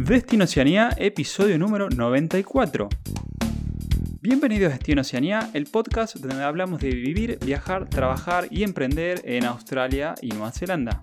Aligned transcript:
Destino 0.00 0.44
Oceanía, 0.44 0.90
episodio 0.96 1.58
número 1.58 1.90
94. 1.90 2.88
Bienvenidos 4.22 4.70
a 4.70 4.76
Destino 4.76 5.00
Oceanía, 5.00 5.50
el 5.54 5.66
podcast 5.66 6.14
donde 6.18 6.44
hablamos 6.44 6.80
de 6.80 6.90
vivir, 6.90 7.36
viajar, 7.44 7.90
trabajar 7.90 8.46
y 8.48 8.62
emprender 8.62 9.20
en 9.24 9.44
Australia 9.44 10.14
y 10.22 10.28
Nueva 10.28 10.52
Zelanda. 10.52 11.02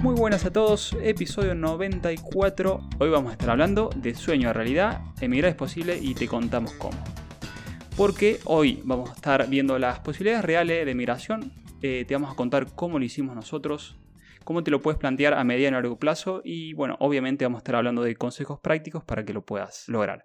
Muy 0.00 0.14
buenas 0.14 0.44
a 0.44 0.52
todos, 0.52 0.96
episodio 1.02 1.56
94. 1.56 2.80
Hoy 3.00 3.10
vamos 3.10 3.30
a 3.30 3.32
estar 3.32 3.50
hablando 3.50 3.90
de 3.96 4.14
sueño 4.14 4.50
a 4.50 4.52
realidad, 4.52 5.00
emigrar 5.20 5.50
es 5.50 5.56
posible 5.56 5.98
y 6.00 6.14
te 6.14 6.28
contamos 6.28 6.72
cómo. 6.74 6.96
Porque 7.96 8.38
hoy 8.44 8.80
vamos 8.84 9.10
a 9.10 9.14
estar 9.14 9.50
viendo 9.50 9.76
las 9.76 9.98
posibilidades 9.98 10.44
reales 10.44 10.86
de 10.86 10.94
migración, 10.94 11.52
eh, 11.82 12.04
te 12.06 12.14
vamos 12.14 12.32
a 12.32 12.36
contar 12.36 12.66
cómo 12.74 12.98
lo 12.98 13.04
hicimos 13.04 13.34
nosotros, 13.36 13.98
cómo 14.44 14.64
te 14.64 14.70
lo 14.70 14.80
puedes 14.80 14.98
plantear 14.98 15.34
a 15.34 15.44
mediano 15.44 15.78
y 15.78 15.82
largo 15.82 15.98
plazo 15.98 16.40
y 16.44 16.72
bueno, 16.72 16.96
obviamente 17.00 17.44
vamos 17.44 17.58
a 17.58 17.60
estar 17.60 17.76
hablando 17.76 18.02
de 18.02 18.16
consejos 18.16 18.60
prácticos 18.60 19.04
para 19.04 19.24
que 19.24 19.32
lo 19.32 19.44
puedas 19.44 19.84
lograr. 19.88 20.24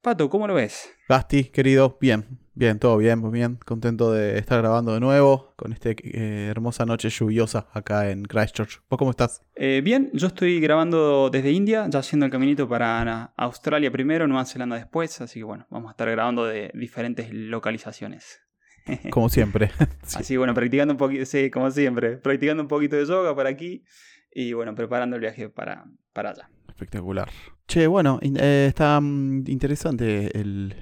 Pato, 0.00 0.30
¿cómo 0.30 0.46
lo 0.46 0.54
ves? 0.54 0.94
Basti, 1.08 1.44
querido, 1.44 1.98
bien, 2.00 2.38
bien, 2.54 2.78
todo 2.78 2.96
bien, 2.98 3.18
muy 3.18 3.32
bien. 3.32 3.56
Contento 3.66 4.12
de 4.12 4.38
estar 4.38 4.60
grabando 4.60 4.94
de 4.94 5.00
nuevo 5.00 5.54
con 5.56 5.72
esta 5.72 5.90
hermosa 5.90 6.86
noche 6.86 7.10
lluviosa 7.10 7.66
acá 7.72 8.08
en 8.08 8.22
Christchurch. 8.22 8.80
¿Vos 8.88 8.96
cómo 8.96 9.10
estás? 9.10 9.42
Eh, 9.56 9.80
bien, 9.82 10.10
yo 10.12 10.28
estoy 10.28 10.60
grabando 10.60 11.30
desde 11.30 11.50
India, 11.50 11.88
ya 11.90 11.98
haciendo 11.98 12.26
el 12.26 12.32
caminito 12.32 12.68
para 12.68 13.32
Australia 13.36 13.90
primero, 13.90 14.28
Nueva 14.28 14.44
Zelanda 14.44 14.76
después, 14.76 15.20
así 15.20 15.40
que 15.40 15.44
bueno, 15.44 15.66
vamos 15.68 15.88
a 15.88 15.90
estar 15.90 16.08
grabando 16.08 16.44
de 16.44 16.70
diferentes 16.74 17.32
localizaciones. 17.32 18.47
Como 19.10 19.28
siempre. 19.28 19.70
Así 20.14 20.36
bueno, 20.36 20.54
practicando 20.54 20.94
un 20.94 20.98
poquito, 20.98 21.24
sí, 21.24 21.50
como 21.50 21.70
siempre, 21.70 22.16
practicando 22.16 22.62
un 22.62 22.68
poquito 22.68 22.96
de 22.96 23.06
yoga 23.06 23.34
por 23.34 23.46
aquí 23.46 23.84
y 24.32 24.52
bueno, 24.52 24.74
preparando 24.74 25.16
el 25.16 25.20
viaje 25.20 25.48
para, 25.48 25.86
para 26.12 26.30
allá. 26.30 26.50
Espectacular. 26.68 27.28
Che, 27.66 27.86
bueno, 27.86 28.18
eh, 28.22 28.66
está 28.68 29.00
mm, 29.00 29.44
interesante 29.48 30.38
el, 30.38 30.74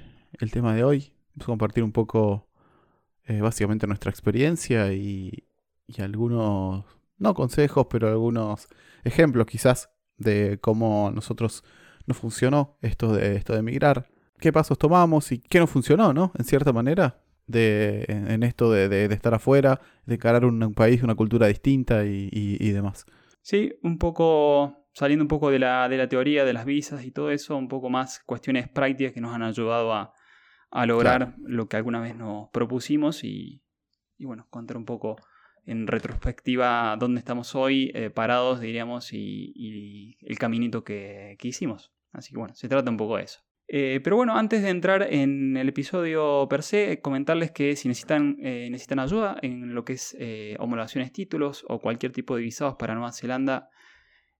tema 0.51 0.73
de 0.73 0.83
hoy. 0.83 1.11
Vamos 1.33 1.43
a 1.43 1.45
compartir 1.45 1.83
un 1.83 1.91
poco, 1.91 2.47
eh, 3.25 3.41
básicamente, 3.41 3.87
nuestra 3.87 4.11
experiencia 4.11 4.93
y, 4.93 5.45
y, 5.87 6.01
algunos, 6.01 6.85
no 7.17 7.33
consejos, 7.33 7.87
pero 7.89 8.09
algunos 8.09 8.67
ejemplos 9.03 9.47
quizás 9.47 9.89
de 10.17 10.59
cómo 10.61 11.11
nosotros 11.13 11.63
nos 12.05 12.17
funcionó 12.17 12.77
esto 12.81 13.13
de, 13.13 13.35
esto 13.35 13.53
de 13.53 13.59
emigrar. 13.59 14.07
¿Qué 14.39 14.53
pasos 14.53 14.77
tomamos 14.77 15.31
y 15.31 15.39
qué 15.39 15.59
no 15.59 15.67
funcionó, 15.67 16.13
no? 16.13 16.31
En 16.37 16.45
cierta 16.45 16.71
manera 16.71 17.19
de, 17.47 18.05
en, 18.07 18.43
esto 18.43 18.71
de, 18.71 19.05
estar 19.05 19.33
afuera, 19.33 19.81
de 20.05 20.15
encarar 20.15 20.45
un, 20.45 20.73
país, 20.73 21.01
una 21.01 21.15
cultura 21.15 21.47
distinta 21.47 22.05
y, 22.05 22.71
demás. 22.71 23.05
Sí, 23.41 23.73
un 23.81 23.97
poco 23.97 24.85
saliendo 24.93 25.23
un 25.23 25.29
poco 25.29 25.51
de 25.51 25.59
la, 25.59 25.87
de 25.89 25.97
la, 25.97 26.09
teoría 26.09 26.43
de 26.43 26.53
las 26.53 26.65
visas 26.65 27.05
y 27.05 27.11
todo 27.11 27.31
eso, 27.31 27.55
un 27.55 27.67
poco 27.67 27.89
más 27.89 28.19
cuestiones 28.25 28.67
prácticas 28.67 29.13
que 29.13 29.21
nos 29.21 29.33
han 29.33 29.43
ayudado 29.43 29.93
a, 29.93 30.13
lograr 30.85 31.35
lo 31.39 31.67
que 31.67 31.77
alguna 31.77 32.01
vez 32.01 32.15
nos 32.15 32.49
propusimos 32.49 33.23
y, 33.23 33.63
bueno, 34.19 34.47
contar 34.49 34.75
un 34.77 34.85
poco 34.85 35.15
en 35.65 35.87
retrospectiva 35.87 36.95
dónde 36.99 37.19
estamos 37.19 37.55
hoy 37.55 37.91
eh, 37.93 38.09
parados, 38.09 38.59
diríamos, 38.59 39.13
y, 39.13 40.17
el 40.21 40.37
caminito 40.37 40.83
que, 40.83 41.35
que 41.39 41.47
hicimos. 41.47 41.93
Así 42.11 42.31
que 42.31 42.37
bueno, 42.37 42.55
se 42.55 42.67
trata 42.67 42.89
un 42.89 42.97
poco 42.97 43.17
de 43.17 43.23
eso. 43.23 43.46
Eh, 43.69 43.99
pero 44.01 44.15
bueno, 44.15 44.37
antes 44.37 44.61
de 44.61 44.69
entrar 44.69 45.07
en 45.11 45.57
el 45.57 45.67
episodio 45.67 46.47
per 46.49 46.63
se, 46.63 47.01
comentarles 47.01 47.51
que 47.51 47.75
si 47.75 47.89
necesitan, 47.89 48.37
eh, 48.41 48.69
necesitan 48.71 48.99
ayuda 48.99 49.37
en 49.41 49.75
lo 49.75 49.83
que 49.83 49.93
es 49.93 50.15
eh, 50.19 50.55
homologaciones 50.59 51.11
títulos 51.11 51.65
o 51.67 51.79
cualquier 51.79 52.13
tipo 52.13 52.35
de 52.35 52.43
visados 52.43 52.75
para 52.77 52.93
Nueva 52.93 53.11
Zelanda, 53.11 53.69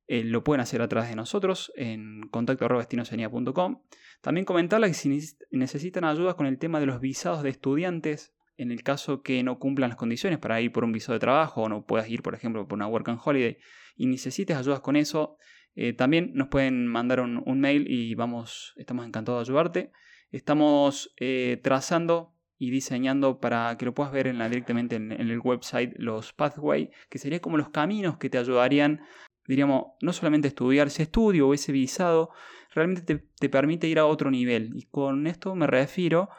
lo 0.09 0.41
pueden 0.41 0.61
hacer 0.61 0.81
a 0.81 0.87
través 0.87 1.09
de 1.09 1.17
nosotros 1.17 1.73
en 1.75 2.29
contacto.destinoceanía.com. 2.31 3.81
También 4.21 4.45
comentarles 4.45 4.91
que 4.91 4.93
si 4.93 5.35
necesitan 5.51 6.05
ayuda 6.05 6.35
con 6.35 6.45
el 6.45 6.57
tema 6.57 6.79
de 6.79 6.85
los 6.85 7.01
visados 7.01 7.43
de 7.43 7.49
estudiantes, 7.49 8.33
en 8.55 8.71
el 8.71 8.83
caso 8.83 9.21
que 9.21 9.43
no 9.43 9.59
cumplan 9.59 9.89
las 9.89 9.97
condiciones 9.97 10.39
para 10.39 10.61
ir 10.61 10.71
por 10.71 10.85
un 10.85 10.93
visado 10.93 11.13
de 11.13 11.19
trabajo 11.19 11.63
o 11.63 11.69
no 11.69 11.85
puedas 11.85 12.09
ir, 12.09 12.23
por 12.23 12.35
ejemplo, 12.35 12.65
por 12.65 12.77
una 12.77 12.87
Work 12.87 13.09
and 13.09 13.19
Holiday 13.23 13.57
y 13.97 14.07
necesites 14.07 14.55
ayudas 14.55 14.79
con 14.79 14.95
eso, 14.95 15.37
eh, 15.79 15.93
también 15.93 16.31
nos 16.33 16.47
pueden 16.47 16.87
mandar 16.87 17.19
un, 17.19 17.59
mail 17.59 17.85
y 17.87 18.15
vamos, 18.15 18.73
estamos 18.77 19.05
encantados 19.05 19.47
de 19.47 19.51
ayudarte. 19.51 19.91
Estamos 20.31 21.13
eh, 21.19 21.59
trazando 21.61 22.33
y 22.57 22.71
diseñando 22.71 23.39
para 23.39 23.77
que 23.77 23.85
lo 23.85 23.93
puedas 23.93 24.11
ver 24.11 24.25
en 24.25 24.39
la, 24.39 24.49
directamente 24.49 24.95
en, 24.95 25.11
el 25.11 25.39
website 25.39 25.93
los 25.97 26.33
pathway, 26.33 26.89
que 27.11 27.19
serían 27.19 27.41
como 27.41 27.57
los 27.57 27.69
caminos 27.69 28.17
que 28.17 28.27
te 28.27 28.39
ayudarían, 28.39 29.01
diríamos, 29.47 29.91
no 30.01 30.13
solamente 30.13 30.47
a 30.47 30.49
estudiar 30.49 30.87
ese 30.87 31.03
estudio 31.03 31.47
o 31.47 31.53
ese 31.53 31.71
visado, 31.71 32.31
realmente 32.73 33.03
te, 33.03 33.27
te 33.39 33.47
permite 33.47 33.87
ir 33.87 33.99
a 33.99 34.07
otro 34.07 34.31
nivel. 34.31 34.71
Y 34.73 34.87
con 34.87 35.27
esto 35.27 35.53
me 35.53 35.67
refiero 35.67 36.29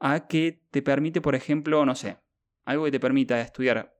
a 0.00 0.26
que 0.26 0.64
te 0.72 0.82
permite, 0.82 1.20
por 1.20 1.36
ejemplo, 1.36 1.86
no 1.86 1.94
sé, 1.94 2.16
algo 2.64 2.86
que 2.86 2.90
te 2.90 3.00
permita 3.00 3.40
estudiar 3.40 3.96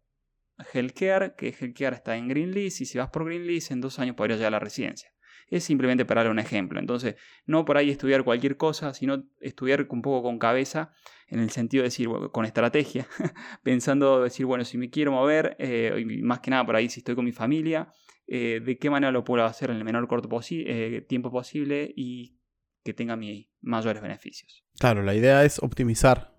Healthcare, 0.72 1.34
que 1.36 1.54
Healthcare 1.58 1.94
está 1.94 2.16
en 2.16 2.28
Greenlease, 2.28 2.82
y 2.82 2.86
si 2.86 2.98
vas 2.98 3.10
por 3.10 3.24
Greenlease, 3.24 3.72
en 3.72 3.80
dos 3.80 3.98
años 3.98 4.16
podrías 4.16 4.38
llegar 4.38 4.52
a 4.52 4.56
la 4.56 4.60
residencia. 4.60 5.10
Es 5.50 5.64
simplemente 5.64 6.04
para 6.04 6.22
dar 6.22 6.30
un 6.30 6.38
ejemplo. 6.38 6.78
Entonces, 6.78 7.14
no 7.46 7.64
por 7.64 7.78
ahí 7.78 7.90
estudiar 7.90 8.22
cualquier 8.22 8.56
cosa, 8.56 8.92
sino 8.92 9.24
estudiar 9.40 9.86
un 9.88 10.02
poco 10.02 10.22
con 10.22 10.38
cabeza, 10.38 10.92
en 11.28 11.40
el 11.40 11.50
sentido 11.50 11.82
de 11.82 11.88
decir, 11.88 12.08
con 12.32 12.44
estrategia, 12.44 13.06
pensando, 13.62 14.22
decir, 14.22 14.46
bueno, 14.46 14.64
si 14.64 14.76
me 14.76 14.90
quiero 14.90 15.12
mover, 15.12 15.56
eh, 15.58 15.94
y 15.98 16.22
más 16.22 16.40
que 16.40 16.50
nada 16.50 16.66
por 16.66 16.76
ahí 16.76 16.88
si 16.88 17.00
estoy 17.00 17.14
con 17.14 17.24
mi 17.24 17.32
familia, 17.32 17.92
eh, 18.26 18.60
de 18.62 18.78
qué 18.78 18.90
manera 18.90 19.10
lo 19.10 19.24
puedo 19.24 19.44
hacer 19.44 19.70
en 19.70 19.76
el 19.76 19.84
menor 19.84 20.06
corto 20.06 20.28
eh, 20.50 21.06
tiempo 21.08 21.30
posible 21.30 21.90
y 21.96 22.36
que 22.84 22.92
tenga 22.92 23.16
mis 23.16 23.48
mayores 23.62 24.02
beneficios. 24.02 24.64
Claro, 24.78 25.02
la 25.02 25.14
idea 25.14 25.44
es 25.44 25.62
optimizar 25.62 26.34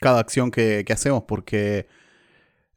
cada 0.00 0.18
acción 0.18 0.50
que 0.50 0.84
hacemos 0.90 1.24
porque 1.28 1.86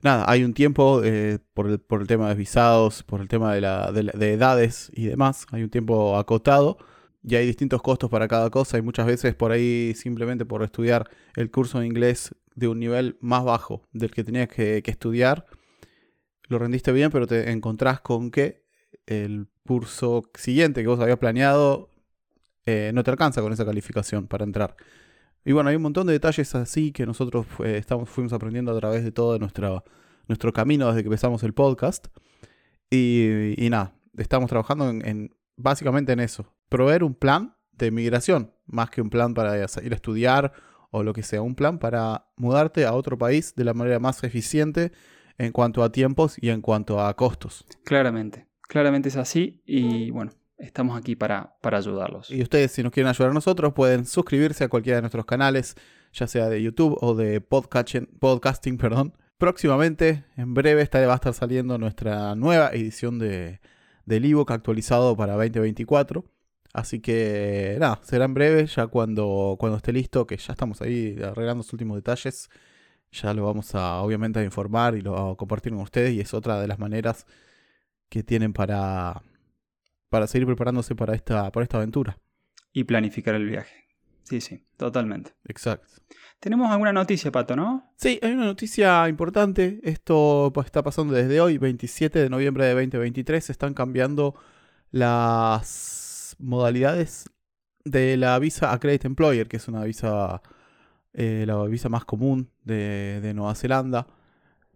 nada, 0.03 0.25
hay 0.27 0.43
un 0.43 0.53
tiempo 0.53 1.01
eh, 1.03 1.39
por, 1.53 1.67
el, 1.67 2.07
tema 2.07 2.29
de 2.29 2.35
visados, 2.35 3.03
por 3.03 3.21
el 3.21 3.27
tema 3.27 3.53
de, 3.53 3.61
la, 3.61 3.91
de, 3.91 4.33
edades 4.33 4.91
y 4.93 5.05
demás, 5.05 5.45
hay 5.51 5.63
un 5.63 5.69
tiempo 5.69 6.17
acotado 6.17 6.77
y 7.23 7.35
hay 7.35 7.45
distintos 7.45 7.81
costos 7.81 8.09
para 8.09 8.27
cada 8.27 8.49
cosa 8.49 8.77
y 8.77 8.81
muchas 8.81 9.05
veces 9.05 9.35
por 9.35 9.51
ahí 9.51 9.93
simplemente 9.95 10.45
por 10.45 10.63
estudiar 10.63 11.09
el 11.35 11.51
curso 11.51 11.79
de 11.79 11.87
inglés 11.87 12.35
de 12.55 12.67
un 12.67 12.79
nivel 12.79 13.17
más 13.21 13.43
bajo 13.43 13.87
del 13.91 14.11
que 14.11 14.23
tenías 14.23 14.49
que, 14.49 14.83
estudiar, 14.85 15.45
lo 16.47 16.59
rendiste 16.59 16.91
bien, 16.91 17.11
pero 17.11 17.27
te 17.27 17.51
encontrás 17.51 18.01
con 18.01 18.31
que 18.31 18.65
el 19.05 19.47
curso 19.65 20.23
siguiente 20.33 20.81
que 20.81 20.87
vos 20.87 20.99
habías 20.99 21.17
planeado 21.17 21.89
eh, 22.65 22.91
no 22.93 23.03
te 23.03 23.11
alcanza 23.11 23.41
con 23.41 23.53
esa 23.53 23.65
calificación 23.65 24.27
para 24.27 24.43
entrar. 24.43 24.75
Y 25.43 25.53
bueno, 25.53 25.69
hay 25.69 25.75
un 25.75 25.81
montón 25.81 26.07
de 26.07 26.13
detalles 26.13 26.53
así 26.55 26.91
que 26.91 27.05
nosotros 27.05 27.47
eh, 27.63 27.77
estamos, 27.77 28.09
fuimos 28.09 28.31
aprendiendo 28.33 28.71
a 28.71 28.79
través 28.79 29.03
de 29.03 29.11
todo 29.11 29.39
nuestro, 29.39 29.83
nuestro 30.27 30.53
camino 30.53 30.87
desde 30.87 31.01
que 31.01 31.07
empezamos 31.07 31.43
el 31.43 31.53
podcast. 31.53 32.07
Y, 32.89 33.55
nada, 33.69 33.95
estamos 34.17 34.49
trabajando 34.49 34.89
en, 34.89 35.33
básicamente 35.55 36.11
en 36.11 36.19
eso. 36.19 36.53
Proveer 36.69 37.03
un 37.03 37.15
plan 37.15 37.55
de 37.71 37.89
migración, 37.89 38.51
más 38.65 38.89
que 38.89 39.01
un 39.01 39.09
plan 39.09 39.33
para 39.33 39.57
ir 39.57 39.63
a 39.63 39.95
estudiar 39.95 40.53
o 40.91 41.03
lo 41.03 41.13
que 41.13 41.23
sea, 41.23 41.41
un 41.41 41.55
plan 41.55 41.79
para 41.79 42.27
mudarte 42.35 42.85
a 42.85 42.93
otro 42.93 43.17
país 43.17 43.55
de 43.55 43.63
la 43.63 43.73
manera 43.73 43.99
más 43.99 44.23
eficiente 44.23 44.91
en 45.37 45.51
cuanto 45.53 45.83
a 45.83 45.91
tiempos 45.91 46.35
y 46.39 46.49
en 46.49 46.61
cuanto 46.61 47.03
a 47.03 47.15
costos. 47.15 47.65
Claramente, 47.83 48.47
claramente 48.61 49.09
es 49.09 49.15
así 49.15 49.61
y 49.65 50.11
bueno, 50.11 50.31
estamos 50.61 50.97
aquí 50.97 51.15
para, 51.15 51.55
para 51.61 51.79
ayudarlos. 51.79 52.29
Y 52.31 52.41
ustedes, 52.41 52.71
si 52.71 52.83
nos 52.83 52.91
quieren 52.91 53.09
ayudar 53.09 53.31
a 53.31 53.33
nosotros, 53.33 53.73
pueden 53.73 54.05
suscribirse 54.05 54.63
a 54.63 54.69
cualquiera 54.69 54.97
de 54.97 55.01
nuestros 55.01 55.25
canales, 55.25 55.75
ya 56.13 56.27
sea 56.27 56.49
de 56.49 56.61
YouTube 56.61 56.97
o 57.01 57.15
de 57.15 57.41
podcasting, 57.41 58.77
perdón. 58.77 59.13
Próximamente, 59.37 60.23
en 60.37 60.53
breve, 60.53 60.87
va 61.07 61.13
a 61.13 61.15
estar 61.15 61.33
saliendo 61.33 61.77
nuestra 61.77 62.35
nueva 62.35 62.69
edición 62.73 63.17
de, 63.17 63.59
del 64.05 64.25
ebook 64.25 64.51
actualizado 64.51 65.17
para 65.17 65.33
2024. 65.33 66.23
Así 66.73 67.01
que 67.01 67.75
nada, 67.79 67.99
será 68.03 68.25
en 68.25 68.33
breve, 68.33 68.65
ya 68.67 68.87
cuando, 68.87 69.57
cuando 69.59 69.77
esté 69.77 69.91
listo, 69.91 70.25
que 70.27 70.37
ya 70.37 70.53
estamos 70.53 70.81
ahí 70.81 71.17
arreglando 71.21 71.63
los 71.63 71.73
últimos 71.73 71.97
detalles. 71.97 72.49
Ya 73.11 73.33
lo 73.33 73.43
vamos 73.43 73.75
a, 73.75 74.01
obviamente, 74.01 74.39
a 74.39 74.43
informar 74.43 74.95
y 74.95 75.01
lo 75.01 75.17
a 75.17 75.35
compartir 75.35 75.73
con 75.73 75.81
ustedes. 75.81 76.13
Y 76.13 76.21
es 76.21 76.33
otra 76.33 76.61
de 76.61 76.67
las 76.67 76.79
maneras 76.79 77.25
que 78.09 78.23
tienen 78.23 78.53
para, 78.53 79.21
para 80.11 80.27
seguir 80.27 80.45
preparándose 80.45 80.93
para 80.93 81.15
esta, 81.15 81.49
para 81.53 81.63
esta 81.63 81.77
aventura. 81.77 82.19
Y 82.73 82.83
planificar 82.83 83.33
el 83.33 83.47
viaje. 83.47 83.87
Sí, 84.23 84.41
sí, 84.41 84.65
totalmente. 84.75 85.31
Exacto. 85.45 85.87
Tenemos 86.41 86.69
alguna 86.69 86.91
noticia, 86.91 87.31
Pato, 87.31 87.55
¿no? 87.55 87.93
Sí, 87.95 88.19
hay 88.21 88.33
una 88.33 88.45
noticia 88.45 89.07
importante. 89.07 89.79
Esto 89.83 90.51
pues, 90.53 90.65
está 90.65 90.83
pasando 90.83 91.13
desde 91.13 91.39
hoy, 91.39 91.57
27 91.57 92.19
de 92.19 92.29
noviembre 92.29 92.65
de 92.65 92.73
2023. 92.73 93.45
Se 93.45 93.51
están 93.53 93.73
cambiando 93.73 94.35
las 94.91 96.35
modalidades 96.39 97.29
de 97.85 98.17
la 98.17 98.37
visa 98.37 98.73
Accredited 98.73 99.05
Employer, 99.05 99.47
que 99.47 99.57
es 99.57 99.69
una 99.69 99.85
visa, 99.85 100.41
eh, 101.13 101.45
la 101.47 101.63
visa 101.63 101.87
más 101.87 102.03
común 102.03 102.51
de, 102.65 103.21
de 103.21 103.33
Nueva 103.33 103.55
Zelanda. 103.55 104.07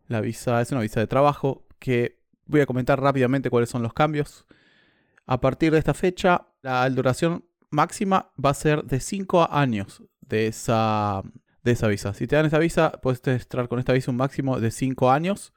La 0.07 0.21
visa 0.21 0.61
es 0.61 0.71
una 0.71 0.79
visa 0.79 1.01
de 1.01 1.07
trabajo 1.07 1.67
que 1.79 2.21
voy 2.45 2.61
a 2.61 2.65
comentar 2.65 3.01
rápidamente 3.01 3.49
cuáles 3.49 3.69
son 3.69 3.83
los 3.83 3.93
cambios. 3.93 4.45
A 5.25 5.41
partir 5.41 5.71
de 5.71 5.79
esta 5.79 5.93
fecha, 5.93 6.47
la 6.61 6.87
duración 6.89 7.45
máxima 7.71 8.31
va 8.43 8.51
a 8.51 8.53
ser 8.53 8.83
de 8.83 8.99
5 8.99 9.51
años 9.51 10.03
de 10.21 10.47
esa, 10.47 11.23
de 11.63 11.71
esa 11.71 11.87
visa. 11.87 12.13
Si 12.13 12.27
te 12.27 12.35
dan 12.35 12.45
esa 12.45 12.59
visa, 12.59 12.91
puedes 13.01 13.25
estar 13.27 13.67
con 13.67 13.79
esta 13.79 13.93
visa 13.93 14.11
un 14.11 14.17
máximo 14.17 14.59
de 14.59 14.71
5 14.71 15.11
años. 15.11 15.53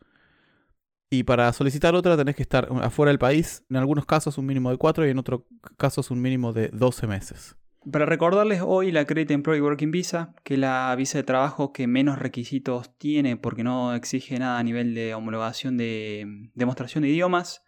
Y 1.11 1.23
para 1.23 1.53
solicitar 1.53 1.95
otra 1.95 2.17
tenés 2.17 2.37
que 2.37 2.43
estar 2.43 2.69
afuera 2.83 3.11
del 3.11 3.19
país, 3.19 3.65
en 3.71 3.77
algunos 3.77 4.05
casos 4.05 4.37
un 4.37 4.47
mínimo 4.47 4.71
de 4.71 4.77
4 4.77 5.07
y 5.07 5.11
en 5.11 5.19
otros 5.19 5.43
casos 5.77 6.11
un 6.11 6.21
mínimo 6.21 6.53
de 6.53 6.69
12 6.69 7.07
meses. 7.07 7.57
Para 7.91 8.05
recordarles 8.05 8.61
hoy 8.63 8.91
la 8.91 9.07
Credit 9.07 9.31
Employee 9.31 9.63
Working 9.63 9.91
Visa, 9.91 10.35
que 10.45 10.55
es 10.55 10.61
la 10.61 10.95
visa 10.97 11.17
de 11.17 11.25
trabajo 11.25 11.73
que 11.73 11.87
menos 11.87 12.19
requisitos 12.19 12.97
tiene 12.99 13.37
porque 13.37 13.65
no 13.65 13.95
exige 13.95 14.39
nada 14.39 14.59
a 14.59 14.63
nivel 14.63 14.95
de 14.95 15.15
homologación 15.15 15.79
de 15.79 16.51
demostración 16.55 17.03
de 17.03 17.09
idiomas, 17.09 17.65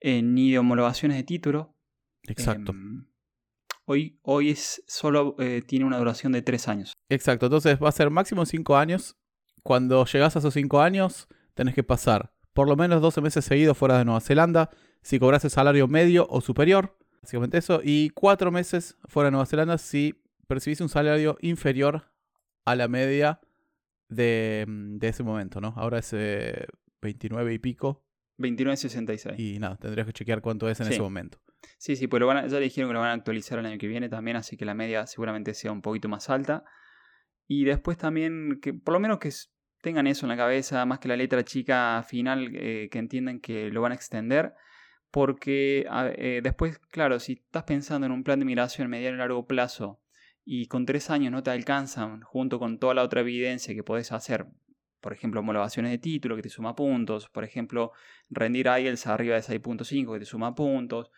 eh, 0.00 0.22
ni 0.22 0.52
de 0.52 0.58
homologaciones 0.58 1.16
de 1.16 1.24
título. 1.24 1.76
Exacto. 2.24 2.72
Em, 2.72 3.06
hoy, 3.84 4.18
hoy 4.22 4.50
es 4.50 4.82
solo 4.86 5.36
eh, 5.38 5.62
tiene 5.66 5.84
una 5.84 5.98
duración 5.98 6.32
de 6.32 6.42
3 6.42 6.68
años. 6.68 6.92
Exacto, 7.08 7.46
entonces 7.46 7.78
va 7.82 7.88
a 7.88 7.92
ser 7.92 8.10
máximo 8.10 8.44
5 8.44 8.76
años. 8.76 9.16
Cuando 9.62 10.04
llegas 10.06 10.36
a 10.36 10.38
esos 10.38 10.54
5 10.54 10.80
años, 10.80 11.28
tenés 11.54 11.74
que 11.74 11.82
pasar 11.82 12.32
por 12.52 12.68
lo 12.68 12.76
menos 12.76 13.00
12 13.00 13.20
meses 13.20 13.44
seguidos 13.44 13.76
fuera 13.76 13.98
de 13.98 14.04
Nueva 14.04 14.20
Zelanda, 14.20 14.70
si 15.02 15.18
cobras 15.18 15.44
el 15.44 15.50
salario 15.50 15.86
medio 15.88 16.26
o 16.28 16.40
superior, 16.40 16.98
básicamente 17.22 17.58
eso, 17.58 17.80
y 17.82 18.10
4 18.10 18.50
meses 18.50 18.96
fuera 19.08 19.28
de 19.28 19.32
Nueva 19.32 19.46
Zelanda 19.46 19.78
si 19.78 20.22
percibís 20.46 20.80
un 20.80 20.88
salario 20.88 21.38
inferior 21.40 22.10
a 22.64 22.74
la 22.74 22.88
media 22.88 23.40
de, 24.08 24.64
mm, 24.66 24.98
ese 25.00 25.22
momento, 25.22 25.60
¿no? 25.60 25.72
Ahora 25.76 25.98
es 25.98 26.12
29 27.00 27.50
eh, 27.50 27.54
y 27.54 27.58
pico. 27.58 28.04
29.66. 28.40 29.38
Y 29.38 29.58
nada, 29.58 29.76
tendrías 29.76 30.06
que 30.06 30.12
chequear 30.12 30.40
cuánto 30.40 30.68
es 30.68 30.80
en 30.80 30.88
ese 30.88 31.00
momento. 31.00 31.38
Sí, 31.78 31.96
sí, 31.96 32.06
pues 32.06 32.22
ya 32.22 32.58
le 32.58 32.60
dijeron 32.60 32.90
que 32.90 32.94
lo 32.94 33.00
van 33.00 33.10
a 33.10 33.12
actualizar 33.12 33.58
el 33.58 33.66
año 33.66 33.78
que 33.78 33.86
viene 33.86 34.08
también, 34.08 34.36
así 34.36 34.56
que 34.56 34.64
la 34.64 34.74
media 34.74 35.06
seguramente 35.06 35.54
sea 35.54 35.72
un 35.72 35.82
poquito 35.82 36.08
más 36.08 36.30
alta. 36.30 36.64
Y 37.46 37.64
después 37.64 37.98
también, 37.98 38.60
que 38.60 38.72
por 38.72 38.94
lo 38.94 39.00
menos 39.00 39.18
que 39.18 39.30
tengan 39.82 40.06
eso 40.06 40.24
en 40.26 40.30
la 40.30 40.36
cabeza, 40.36 40.84
más 40.86 40.98
que 40.98 41.08
la 41.08 41.16
letra 41.16 41.44
chica 41.44 42.02
final, 42.06 42.50
eh, 42.54 42.88
que 42.90 42.98
entiendan 42.98 43.40
que 43.40 43.70
lo 43.70 43.82
van 43.82 43.92
a 43.92 43.94
extender. 43.94 44.54
Porque 45.10 45.86
eh, 46.16 46.40
después, 46.42 46.78
claro, 46.78 47.18
si 47.18 47.32
estás 47.32 47.64
pensando 47.64 48.06
en 48.06 48.12
un 48.12 48.22
plan 48.22 48.38
de 48.38 48.44
migración 48.44 48.88
mediano 48.88 49.16
y 49.16 49.18
largo 49.18 49.46
plazo 49.46 50.00
y 50.44 50.66
con 50.66 50.86
tres 50.86 51.10
años 51.10 51.32
no 51.32 51.42
te 51.42 51.50
alcanzan, 51.50 52.20
junto 52.22 52.58
con 52.58 52.78
toda 52.78 52.94
la 52.94 53.02
otra 53.02 53.20
evidencia 53.22 53.74
que 53.74 53.82
podés 53.82 54.12
hacer, 54.12 54.46
por 55.00 55.12
ejemplo, 55.12 55.40
homologaciones 55.40 55.90
de 55.92 55.98
título 55.98 56.36
que 56.36 56.42
te 56.42 56.48
suma 56.48 56.74
puntos, 56.74 57.28
por 57.28 57.44
ejemplo, 57.44 57.92
rendir 58.28 58.66
IELTS 58.66 59.06
arriba 59.06 59.36
de 59.36 59.42
6.5 59.42 60.12
que 60.12 60.18
te 60.20 60.26
suma 60.26 60.54
puntos, 60.54 61.10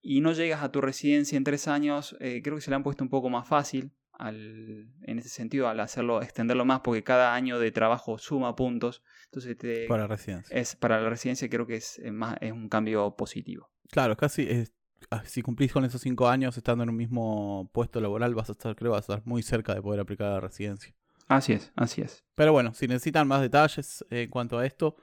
y 0.00 0.20
no 0.20 0.32
llegas 0.32 0.62
a 0.62 0.70
tu 0.70 0.80
residencia 0.80 1.36
en 1.36 1.44
tres 1.44 1.68
años, 1.68 2.16
eh, 2.20 2.40
creo 2.42 2.56
que 2.56 2.62
se 2.62 2.70
le 2.70 2.76
han 2.76 2.82
puesto 2.82 3.02
un 3.04 3.10
poco 3.10 3.30
más 3.30 3.48
fácil 3.48 3.92
en 4.20 5.18
ese 5.18 5.28
sentido, 5.28 5.68
al 5.68 5.78
hacerlo, 5.80 6.22
extenderlo 6.22 6.64
más, 6.64 6.80
porque 6.80 7.04
cada 7.04 7.34
año 7.34 7.58
de 7.58 7.70
trabajo 7.70 8.18
suma 8.18 8.56
puntos. 8.56 9.02
Entonces, 9.26 9.56
para 9.86 10.02
la 10.02 10.08
residencia. 10.08 10.56
Es, 10.56 10.74
para 10.74 11.00
la 11.00 11.08
residencia 11.08 11.48
creo 11.48 11.66
que 11.66 11.76
es, 11.76 12.00
más, 12.10 12.36
es 12.40 12.52
un 12.52 12.68
cambio 12.68 13.14
positivo. 13.16 13.70
Claro, 13.90 14.16
casi 14.16 14.66
ah, 15.10 15.22
si 15.24 15.42
cumplís 15.42 15.72
con 15.72 15.84
esos 15.84 16.00
cinco 16.00 16.28
años 16.28 16.56
estando 16.56 16.82
en 16.82 16.90
un 16.90 16.96
mismo 16.96 17.70
puesto 17.72 18.00
laboral, 18.00 18.34
vas 18.34 18.48
a 18.48 18.52
estar, 18.52 18.74
creo, 18.74 18.92
vas 18.92 19.08
a 19.08 19.14
estar 19.14 19.22
muy 19.26 19.42
cerca 19.42 19.74
de 19.74 19.82
poder 19.82 20.00
aplicar 20.00 20.28
a 20.28 20.34
la 20.34 20.40
residencia. 20.40 20.94
Así 21.28 21.52
es, 21.52 21.72
así 21.76 22.00
es. 22.00 22.24
Pero 22.34 22.52
bueno, 22.52 22.74
si 22.74 22.88
necesitan 22.88 23.28
más 23.28 23.42
detalles 23.42 24.04
en 24.10 24.28
cuanto 24.30 24.58
a 24.58 24.66
esto, 24.66 24.96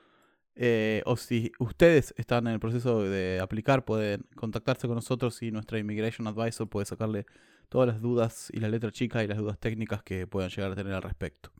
eh, 0.55 1.01
o 1.05 1.17
si 1.17 1.51
ustedes 1.59 2.13
están 2.17 2.47
en 2.47 2.53
el 2.53 2.59
proceso 2.59 3.03
de 3.03 3.39
aplicar, 3.39 3.85
pueden 3.85 4.25
contactarse 4.35 4.87
con 4.87 4.95
nosotros 4.95 5.41
y 5.43 5.51
nuestra 5.51 5.77
Immigration 5.77 6.27
Advisor 6.27 6.67
puede 6.67 6.85
sacarle 6.85 7.25
todas 7.69 7.87
las 7.87 8.01
dudas 8.01 8.49
y 8.53 8.59
la 8.59 8.69
letra 8.69 8.91
chica 8.91 9.23
y 9.23 9.27
las 9.27 9.37
dudas 9.37 9.59
técnicas 9.59 10.01
que 10.01 10.27
puedan 10.27 10.49
llegar 10.49 10.71
a 10.71 10.75
tener 10.75 10.93
al 10.93 11.01
respecto. 11.01 11.51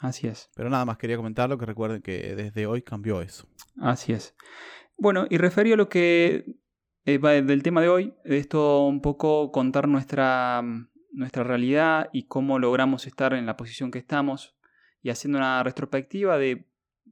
Así 0.00 0.26
es. 0.26 0.50
Pero 0.56 0.68
nada 0.68 0.84
más 0.84 0.98
quería 0.98 1.16
comentarlo, 1.16 1.56
que 1.56 1.66
recuerden 1.66 2.02
que 2.02 2.34
desde 2.34 2.66
hoy 2.66 2.82
cambió 2.82 3.22
eso. 3.22 3.46
Así 3.80 4.12
es. 4.12 4.34
Bueno, 4.98 5.26
y 5.30 5.38
referido 5.38 5.74
a 5.74 5.76
lo 5.76 5.88
que 5.88 6.56
eh, 7.04 7.18
va 7.18 7.32
del 7.32 7.62
tema 7.62 7.80
de 7.80 7.88
hoy, 7.88 8.14
de 8.24 8.38
esto 8.38 8.84
un 8.84 9.00
poco 9.00 9.52
contar 9.52 9.86
nuestra, 9.86 10.62
nuestra 11.12 11.44
realidad 11.44 12.10
y 12.12 12.24
cómo 12.24 12.58
logramos 12.58 13.06
estar 13.06 13.34
en 13.34 13.46
la 13.46 13.56
posición 13.56 13.90
que 13.90 13.98
estamos 13.98 14.56
y 15.02 15.10
haciendo 15.10 15.38
una 15.38 15.62
retrospectiva 15.62 16.38
de, 16.38 16.66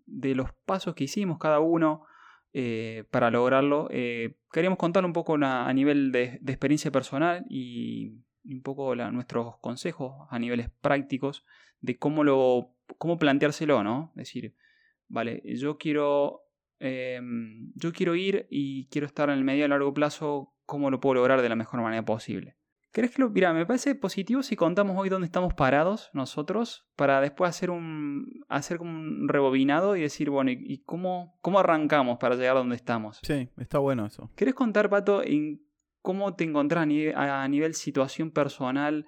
de 0.06 0.34
los 0.34 0.52
pasos 0.64 0.94
que 0.94 1.04
hicimos 1.04 1.38
cada 1.38 1.60
uno 1.60 2.04
eh, 2.52 3.04
para 3.12 3.30
lograrlo. 3.30 3.86
Eh, 3.92 4.36
queríamos 4.50 4.78
contar 4.78 5.04
un 5.04 5.12
poco 5.12 5.36
a 5.40 5.72
nivel 5.72 6.10
de, 6.10 6.40
experiencia 6.46 6.90
personal 6.90 7.46
y 7.48 8.12
un 8.44 8.62
poco 8.62 8.96
nuestros 8.96 9.58
consejos 9.58 10.26
a 10.30 10.38
niveles 10.40 10.68
prácticos 10.80 11.44
de 11.80 11.96
cómo, 11.96 12.24
lo, 12.24 12.74
cómo 12.98 13.18
planteárselo, 13.18 13.84
¿no? 13.84 14.12
Es 14.16 14.28
decir, 14.28 14.56
vale, 15.06 15.42
yo 15.44 15.78
quiero, 15.78 16.42
em, 16.80 17.72
yo 17.76 17.92
quiero 17.92 18.16
ir 18.16 18.48
y 18.50 18.86
quiero 18.88 19.06
estar 19.06 19.30
en 19.30 19.38
el 19.38 19.44
medio 19.44 19.64
y 19.64 19.68
largo 19.68 19.94
plazo, 19.94 20.52
¿cómo 20.66 20.90
lo 20.90 20.98
puedo 20.98 21.14
lograr 21.14 21.42
de 21.42 21.48
la 21.48 21.56
mejor 21.56 21.80
manera 21.82 22.04
posible? 22.04 22.56
¿Crees 22.92 23.12
que 23.12 23.22
lo.? 23.22 23.30
Mira, 23.30 23.52
me 23.52 23.66
parece 23.66 23.94
positivo 23.94 24.42
si 24.42 24.56
contamos 24.56 24.96
hoy 24.98 25.08
dónde 25.08 25.26
estamos 25.26 25.54
parados 25.54 26.10
nosotros, 26.12 26.88
para 26.96 27.20
después 27.20 27.48
hacer 27.48 27.70
un. 27.70 28.44
hacer 28.48 28.78
como 28.78 28.90
un 28.90 29.28
rebobinado 29.28 29.96
y 29.96 30.02
decir, 30.02 30.30
bueno, 30.30 30.50
¿y, 30.50 30.82
cómo, 30.84 31.38
cómo 31.40 31.60
arrancamos 31.60 32.18
para 32.18 32.34
llegar 32.34 32.56
a 32.56 32.60
donde 32.60 32.76
estamos? 32.76 33.20
Sí, 33.22 33.48
está 33.58 33.78
bueno 33.78 34.06
eso. 34.06 34.30
¿Querés 34.34 34.54
contar, 34.54 34.90
Pato, 34.90 35.22
en 35.22 35.62
cómo 36.02 36.34
te 36.34 36.44
encontrás 36.44 36.86
a 37.14 37.48
nivel, 37.48 37.74
situación 37.74 38.30
personal, 38.30 39.06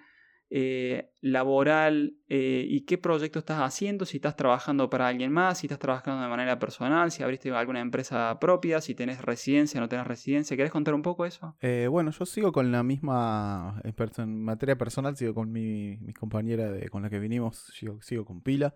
eh, 0.54 1.10
laboral 1.22 2.18
eh, 2.28 2.66
y 2.68 2.82
qué 2.82 2.98
proyecto 2.98 3.38
estás 3.38 3.60
haciendo, 3.60 4.04
si 4.04 4.18
estás 4.18 4.36
trabajando 4.36 4.90
para 4.90 5.08
alguien 5.08 5.32
más, 5.32 5.56
si 5.56 5.66
estás 5.66 5.78
trabajando 5.78 6.22
de 6.22 6.28
manera 6.28 6.58
personal, 6.58 7.10
si 7.10 7.22
abriste 7.22 7.50
alguna 7.52 7.80
empresa 7.80 8.38
propia, 8.38 8.82
si 8.82 8.94
tenés 8.94 9.22
residencia 9.22 9.80
no 9.80 9.88
tenés 9.88 10.06
residencia. 10.06 10.54
¿Querés 10.54 10.70
contar 10.70 10.92
un 10.92 11.00
poco 11.00 11.24
eso? 11.24 11.56
Eh, 11.62 11.86
bueno, 11.90 12.10
yo 12.10 12.26
sigo 12.26 12.52
con 12.52 12.70
la 12.70 12.82
misma, 12.82 13.80
en 13.82 14.44
materia 14.44 14.76
personal, 14.76 15.16
sigo 15.16 15.32
con 15.32 15.50
mi, 15.50 15.96
compañera 16.20 16.70
de, 16.70 16.90
con 16.90 17.02
la 17.02 17.08
que 17.08 17.18
vinimos, 17.18 17.56
sigo, 17.72 18.02
sigo 18.02 18.26
con 18.26 18.42
pila. 18.42 18.74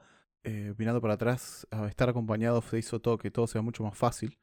mirando 0.78 1.02
para 1.02 1.14
atrás, 1.14 1.68
estar 1.90 2.08
acompañado 2.08 2.62
se 2.62 2.78
hizo 2.78 3.00
todo 3.00 3.18
que 3.18 3.30
todo 3.30 3.46
sea 3.46 3.60
mucho 3.60 3.84
más 3.84 3.98
fácil. 3.98 4.38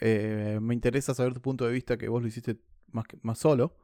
me 0.00 0.72
interesa 0.72 1.14
saber 1.14 1.34
tu 1.34 1.40
punto 1.40 1.66
de 1.66 1.72
vista, 1.72 1.98
que 1.98 2.08
vos 2.08 2.22
lo 2.22 2.28
hiciste 2.28 2.58
más, 2.92 3.06
más 3.22 3.40
solo, 3.40 3.74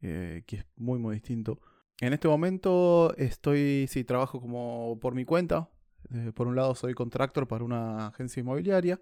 que 0.00 0.44
es 0.50 0.66
muy, 0.76 0.98
muy 0.98 1.14
distinto. 1.14 1.62
En 2.00 2.12
este 2.12 2.28
momento 2.28 3.14
estoy, 3.16 3.86
sí, 3.88 4.04
trabajo 4.04 4.40
como 4.40 4.98
por 5.00 5.14
mi 5.14 5.24
cuenta. 5.24 5.70
Eh, 6.10 6.32
por 6.34 6.46
un 6.46 6.54
lado 6.54 6.74
soy 6.74 6.94
contractor 6.94 7.48
para 7.48 7.64
una 7.64 8.08
agencia 8.08 8.40
inmobiliaria 8.40 9.00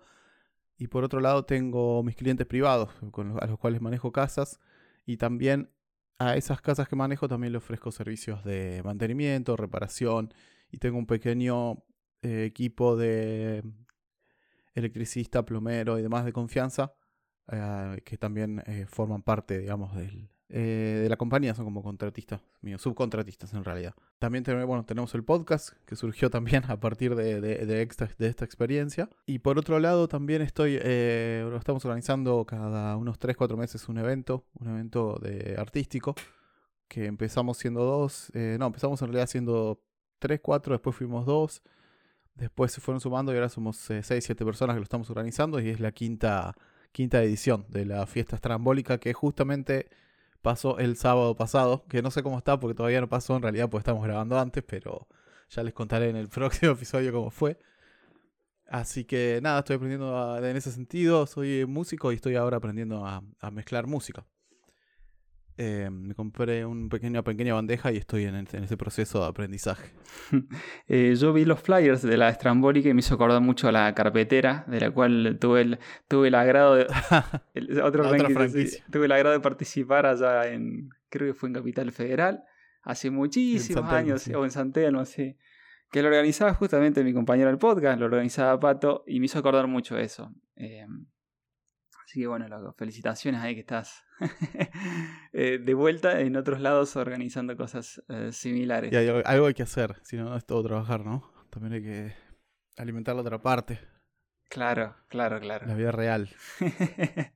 y 0.78 0.88
por 0.88 1.04
otro 1.04 1.20
lado 1.20 1.44
tengo 1.44 2.02
mis 2.02 2.16
clientes 2.16 2.46
privados 2.46 2.90
a 3.40 3.46
los 3.46 3.58
cuales 3.58 3.82
manejo 3.82 4.10
casas 4.10 4.58
y 5.04 5.18
también 5.18 5.70
a 6.18 6.36
esas 6.36 6.62
casas 6.62 6.88
que 6.88 6.96
manejo 6.96 7.28
también 7.28 7.52
le 7.52 7.58
ofrezco 7.58 7.92
servicios 7.92 8.42
de 8.44 8.80
mantenimiento, 8.84 9.56
reparación 9.56 10.32
y 10.70 10.78
tengo 10.78 10.96
un 10.96 11.06
pequeño 11.06 11.84
eh, 12.22 12.44
equipo 12.46 12.96
de 12.96 13.62
electricista, 14.74 15.44
plomero 15.44 15.98
y 15.98 16.02
demás 16.02 16.24
de 16.24 16.32
confianza 16.32 16.94
eh, 17.52 18.00
que 18.04 18.16
también 18.16 18.62
forman 18.88 19.22
parte, 19.22 19.58
digamos, 19.58 19.94
del, 19.94 20.30
eh, 20.56 21.00
de 21.02 21.08
la 21.08 21.16
compañía, 21.16 21.52
son 21.52 21.64
como 21.64 21.82
contratistas 21.82 22.40
míos, 22.60 22.80
subcontratistas 22.80 23.52
en 23.54 23.64
realidad. 23.64 23.92
También 24.20 24.44
tenemos, 24.44 24.68
bueno, 24.68 24.84
tenemos 24.84 25.12
el 25.16 25.24
podcast 25.24 25.70
que 25.84 25.96
surgió 25.96 26.30
también 26.30 26.62
a 26.68 26.78
partir 26.78 27.16
de, 27.16 27.40
de, 27.40 27.82
esta, 27.82 28.44
experiencia. 28.44 29.10
Y 29.26 29.40
por 29.40 29.58
otro 29.58 29.80
lado 29.80 30.06
también 30.06 30.42
estoy, 30.42 30.78
eh, 30.80 31.44
estamos 31.58 31.84
organizando 31.84 32.44
cada 32.44 32.96
unos 32.96 33.18
3-4 33.18 33.56
meses 33.56 33.88
un 33.88 33.98
evento, 33.98 34.44
un 34.60 34.68
evento 34.68 35.18
de 35.20 35.56
artístico, 35.58 36.14
que 36.86 37.06
empezamos 37.06 37.58
siendo 37.58 37.82
dos, 37.82 38.30
eh, 38.32 38.56
no, 38.60 38.66
empezamos 38.66 39.02
en 39.02 39.08
realidad 39.08 39.26
siendo 39.26 39.82
3, 40.20 40.38
4, 40.40 40.74
después 40.74 40.94
fuimos 40.94 41.26
dos, 41.26 41.64
después 42.36 42.70
se 42.70 42.80
fueron 42.80 43.00
sumando 43.00 43.32
y 43.32 43.34
ahora 43.34 43.48
somos 43.48 43.76
6, 43.76 44.04
7 44.06 44.44
personas 44.44 44.74
que 44.74 44.78
lo 44.78 44.84
estamos 44.84 45.10
organizando 45.10 45.58
y 45.58 45.70
es 45.70 45.80
la 45.80 45.90
quinta, 45.90 46.54
quinta 46.92 47.20
edición 47.24 47.66
de 47.70 47.86
la 47.86 48.06
fiesta 48.06 48.36
estrambólica 48.36 48.98
que 48.98 49.12
justamente 49.14 49.88
pasó 50.44 50.78
el 50.78 50.96
sábado 50.96 51.34
pasado, 51.34 51.84
que 51.88 52.02
no 52.02 52.12
sé 52.12 52.22
cómo 52.22 52.38
está 52.38 52.60
porque 52.60 52.76
todavía 52.76 53.00
no 53.00 53.08
pasó 53.08 53.34
en 53.34 53.42
realidad 53.42 53.68
porque 53.70 53.80
estamos 53.80 54.04
grabando 54.04 54.38
antes, 54.38 54.62
pero 54.62 55.08
ya 55.48 55.64
les 55.64 55.74
contaré 55.74 56.10
en 56.10 56.16
el 56.16 56.28
próximo 56.38 56.72
episodio 56.72 57.12
cómo 57.12 57.30
fue. 57.32 57.58
Así 58.68 59.04
que 59.04 59.40
nada, 59.42 59.60
estoy 59.60 59.76
aprendiendo 59.76 60.38
en 60.38 60.56
ese 60.56 60.70
sentido, 60.70 61.26
soy 61.26 61.64
músico 61.66 62.12
y 62.12 62.16
estoy 62.16 62.36
ahora 62.36 62.58
aprendiendo 62.58 63.06
a, 63.06 63.22
mezclar 63.50 63.86
música. 63.86 64.26
Eh, 65.56 65.88
me 65.88 66.14
compré 66.14 66.66
una 66.66 66.88
pequeña, 66.88 67.22
pequeña 67.22 67.54
bandeja 67.54 67.92
y 67.92 67.96
estoy 67.96 68.24
en, 68.24 68.34
ese 68.34 68.76
proceso 68.76 69.20
de 69.20 69.26
aprendizaje. 69.26 69.92
Eh, 70.86 71.14
yo 71.16 71.32
vi 71.32 71.44
los 71.44 71.60
flyers 71.60 72.02
de 72.02 72.16
la 72.16 72.28
estrambólica 72.28 72.88
y 72.88 72.94
me 72.94 73.00
hizo 73.00 73.14
acordar 73.14 73.40
mucho 73.40 73.68
a 73.68 73.72
la 73.72 73.94
carpetera, 73.94 74.64
de 74.66 74.80
la 74.80 74.90
cual 74.90 75.38
tuve 75.40 75.62
el, 75.62 75.78
tuve 76.08 76.28
el 76.28 76.34
agrado 76.34 76.74
de. 76.74 76.86
otro 77.82 78.04
tuve 78.90 79.06
el 79.06 79.12
agrado 79.12 79.32
de 79.32 79.40
participar 79.40 80.06
allá 80.06 80.48
en. 80.48 80.90
Creo 81.08 81.32
que 81.32 81.38
fue 81.38 81.48
en 81.48 81.54
Capital 81.54 81.90
Federal, 81.92 82.44
hace 82.82 83.10
muchísimos 83.10 83.90
años, 83.92 84.28
o 84.28 84.44
en 84.44 84.50
San 84.50 84.72
no 84.92 85.04
sé. 85.04 85.38
Que 85.90 86.02
lo 86.02 86.08
organizaba 86.08 86.52
justamente 86.54 87.04
mi 87.04 87.14
compañero 87.14 87.48
del 87.48 87.58
podcast, 87.58 87.98
lo 87.98 88.06
organizaba 88.06 88.58
Pato, 88.58 89.04
y 89.06 89.20
me 89.20 89.26
hizo 89.26 89.38
acordar 89.38 89.68
mucho 89.68 89.96
eso. 89.96 90.32
Eh, 90.56 90.86
Así 92.14 92.20
que 92.20 92.28
bueno, 92.28 92.46
loco, 92.46 92.72
felicitaciones 92.74 93.40
ahí 93.40 93.54
que 93.54 93.62
estás 93.62 94.04
eh, 95.32 95.58
de 95.58 95.74
vuelta 95.74 96.20
en 96.20 96.36
otros 96.36 96.60
lados 96.60 96.94
organizando 96.94 97.56
cosas 97.56 98.04
eh, 98.08 98.30
similares. 98.30 98.92
Y 98.92 98.96
algo 98.96 99.46
hay 99.46 99.54
que 99.54 99.64
hacer, 99.64 99.96
si 100.04 100.16
no 100.16 100.36
es 100.36 100.46
todo 100.46 100.62
trabajar, 100.62 101.04
¿no? 101.04 101.28
También 101.50 101.72
hay 101.72 101.82
que 101.82 102.12
alimentar 102.76 103.16
la 103.16 103.22
otra 103.22 103.42
parte. 103.42 103.80
Claro, 104.48 104.94
claro, 105.08 105.40
claro. 105.40 105.66
La 105.66 105.74
vida 105.74 105.90
real. 105.90 106.28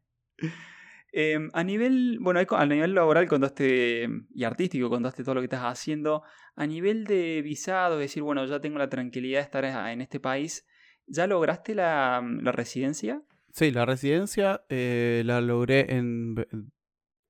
Em, 1.11 1.50
a 1.54 1.64
nivel, 1.64 2.18
bueno, 2.20 2.38
a 2.49 2.66
nivel 2.66 2.94
laboral 2.94 3.26
contaste 3.26 4.08
y 4.32 4.44
artístico 4.44 4.90
contaste 4.90 5.25
todo 5.25 5.37
lo 5.37 5.40
que 5.40 5.47
estás 5.47 5.64
haciendo. 5.64 6.23
A 6.54 6.66
nivel 6.68 7.04
de 7.04 7.42
visado, 7.42 7.94
es 7.94 8.00
decir, 8.11 8.23
bueno, 8.23 8.44
ya 8.44 8.61
tengo 8.61 8.78
la 8.78 8.88
tranquilidad 8.88 9.40
de 9.40 9.44
estar 9.44 9.64
en 9.64 10.02
este 10.02 10.20
país, 10.20 10.68
¿ya 11.08 11.26
lograste 11.26 11.75
la, 11.75 12.23
la 12.23 12.52
residencia? 12.52 13.25
Sí, 13.52 13.70
la 13.70 13.84
residencia 13.86 14.62
eh, 14.68 15.22
la 15.24 15.40
logré 15.40 15.94
en, 15.94 16.46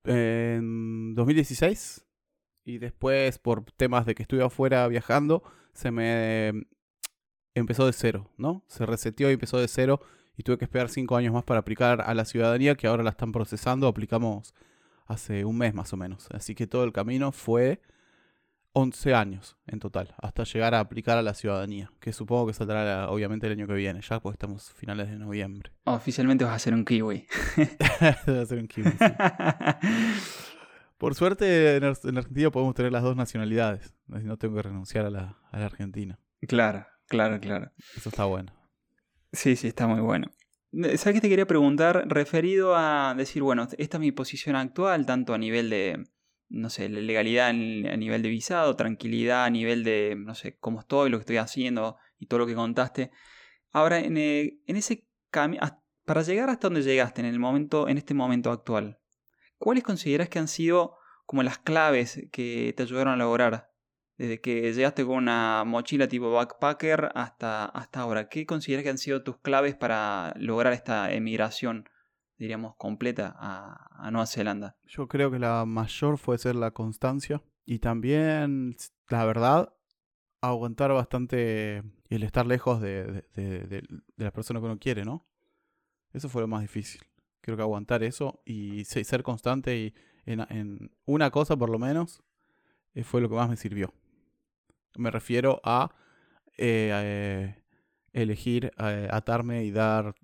en 0.05 1.15
2016 1.15 2.05
y 2.65 2.79
después 2.79 3.39
por 3.39 3.65
temas 3.73 4.05
de 4.05 4.15
que 4.15 4.23
estuve 4.23 4.43
afuera 4.43 4.87
viajando 4.89 5.43
se 5.73 5.91
me 5.91 6.53
empezó 7.55 7.87
de 7.87 7.93
cero, 7.93 8.31
¿no? 8.37 8.65
Se 8.67 8.85
reseteó 8.85 9.31
y 9.31 9.35
empezó 9.35 9.59
de 9.59 9.69
cero 9.69 10.01
y 10.37 10.43
tuve 10.43 10.59
que 10.59 10.65
esperar 10.65 10.89
cinco 10.89 11.17
años 11.17 11.33
más 11.33 11.45
para 11.45 11.61
aplicar 11.61 12.01
a 12.01 12.15
la 12.15 12.25
ciudadanía 12.25 12.75
que 12.75 12.87
ahora 12.87 13.03
la 13.03 13.11
están 13.11 13.33
procesando. 13.33 13.87
Aplicamos 13.87 14.55
hace 15.07 15.45
un 15.45 15.59
mes 15.59 15.75
más 15.75 15.93
o 15.93 15.97
menos. 15.97 16.29
Así 16.31 16.55
que 16.55 16.67
todo 16.67 16.85
el 16.85 16.93
camino 16.93 17.33
fue 17.33 17.81
11 18.73 19.15
años 19.15 19.57
en 19.67 19.81
total, 19.81 20.15
hasta 20.19 20.45
llegar 20.45 20.75
a 20.75 20.81
aplicar 20.81 21.19
a 21.19 21.23
la 21.23 21.35
ciudadanía, 21.35 21.91
que 22.01 22.13
supongo 22.13 22.47
que 22.47 22.53
saldrá 22.53 23.11
obviamente 23.11 23.47
el 23.47 23.53
año 23.53 23.67
que 23.67 23.75
viene, 23.75 24.01
ya 24.01 24.21
porque 24.21 24.35
estamos 24.35 24.73
finales 24.73 25.11
de 25.11 25.17
noviembre. 25.17 25.73
Oficialmente 25.85 26.45
vas 26.45 26.55
a 26.55 26.59
ser 26.59 26.75
un 26.75 26.85
kiwi. 26.85 27.27
vas 28.01 28.29
a 28.29 28.47
ser 28.47 28.59
un 28.59 28.69
kiwi. 28.69 28.91
Por 30.99 31.15
suerte 31.15 31.77
en, 31.77 31.85
Argentina 31.85 32.51
podemos 32.51 32.75
tener 32.75 32.93
las 32.93 33.03
dos 33.03 33.17
nacionalidades, 33.17 33.95
así 34.13 34.27
no 34.27 34.37
tengo 34.37 34.57
que 34.57 34.63
renunciar 34.63 35.07
a 35.07 35.11
la, 35.11 35.39
a 35.51 35.59
la 35.59 35.67
Argentina. 35.67 36.19
Claro, 36.47 36.87
claro, 37.07 37.41
claro. 37.41 37.71
Eso 37.97 38.09
está 38.09 38.25
bueno. 38.25 38.53
Sí, 39.33 39.57
sí, 39.57 39.69
está 39.69 39.87
muy 39.87 40.01
bueno. 40.01 40.31
¿Sabes 40.73 41.15
qué 41.15 41.21
te 41.21 41.29
quería 41.29 41.47
preguntar? 41.47 42.05
Referido 42.09 42.77
a 42.77 43.15
decir, 43.17 43.43
bueno, 43.43 43.67
esta 43.79 43.97
es 43.97 44.01
mi 44.01 44.13
posición 44.13 44.55
actual, 44.55 45.07
tanto 45.07 45.33
a 45.33 45.39
nivel 45.39 45.71
de, 45.71 46.05
no 46.49 46.71
sé, 46.71 46.89
legalidad 46.89 47.49
a 47.49 47.53
nivel 47.53 48.23
de 48.23 48.29
visado, 48.29 48.77
tranquilidad 48.77 49.45
a 49.45 49.51
nivel 49.51 49.85
de, 49.85 50.17
no 50.19 50.35
sé, 50.35 50.57
cómo 50.59 50.81
estoy, 50.81 51.11
lo 51.11 51.19
que 51.19 51.23
estoy 51.23 51.37
haciendo 51.37 51.97
y 52.19 52.27
todo 52.27 52.41
lo 52.41 52.47
que 52.47 52.55
contaste. 52.55 53.11
Ahora, 53.71 53.99
en, 53.99 54.17
eh, 54.17 54.59
en 54.67 54.77
ese 54.77 55.07
camino, 55.31 55.63
para 56.05 56.23
llegar 56.23 56.49
hasta 56.49 56.69
donde 56.69 56.83
llegaste 56.83 57.21
en, 57.21 57.27
el 57.27 57.39
momento, 57.39 57.89
en 57.89 57.99
este 57.99 58.15
momento 58.15 58.51
actual, 58.51 58.99
¿cuáles 59.59 59.85
consideras 59.85 60.29
que 60.29 60.39
han 60.39 60.49
sido 60.49 60.97
como 61.27 61.43
las 61.43 61.59
claves 61.59 62.23
que 62.33 62.73
te 62.77 62.83
ayudaron 62.83 63.13
a 63.13 63.17
lograr? 63.17 63.71
Desde 64.17 64.41
que 64.41 64.73
llegaste 64.73 65.05
con 65.05 65.17
una 65.17 65.65
mochila 65.65 66.09
tipo 66.09 66.33
backpacker 66.33 67.11
hasta, 67.15 67.67
hasta 67.67 68.01
ahora, 68.01 68.29
¿qué 68.29 68.47
consideras 68.47 68.85
que 68.85 68.91
han 68.91 68.99
sido 68.99 69.23
tus 69.23 69.39
claves 69.39 69.77
para 69.77 70.35
lograr 70.39 70.73
esta 70.73 71.13
emigración? 71.13 71.89
Diríamos, 72.39 72.77
completa 72.77 73.35
a, 73.39 74.11
Nueva 74.11 74.27
Zelanda? 74.27 74.77
Yo 74.87 75.09
creo 75.09 75.31
que 75.31 75.39
la 75.39 75.65
mayor 75.65 76.19
fue 76.19 76.39
ser 76.39 76.55
la 76.55 76.71
constancia 76.71 77.43
y 77.67 77.81
también, 77.81 78.77
la 79.09 79.25
verdad, 79.25 79.75
aguantar 80.41 80.93
bastante 80.93 81.83
el 82.09 82.23
estar 82.23 82.47
lejos 82.47 82.81
de, 82.81 83.25
de, 83.35 83.83
la 84.17 84.31
persona 84.31 84.61
que 84.61 84.67
uno 84.67 84.79
quiere, 84.79 85.05
¿no? 85.05 85.27
Eso 86.13 86.29
fue 86.29 86.43
lo 86.43 86.49
más 86.49 86.63
difícil. 86.63 87.03
Creo 87.41 87.57
que 87.57 87.63
aguantar 87.63 88.03
eso 88.03 88.41
y 88.45 88.85
ser 88.85 89.23
constante 89.23 89.77
y 89.77 89.95
en, 90.27 90.91
una 91.05 91.31
cosa 91.31 91.57
por 91.57 91.71
lo 91.71 91.79
menos 91.79 92.23
eh, 92.95 93.05
fue 93.05 93.21
lo 93.21 93.29
que 93.29 93.35
más 93.35 93.49
me 93.49 93.57
sirvió. 93.57 93.93
Me 94.97 95.11
refiero 95.11 95.61
a 95.65 95.95
eh, 96.57 96.91
eh, 96.93 97.63
elegir 98.13 98.73
atarme 98.77 99.65
y 99.65 99.71
dar 99.71 100.15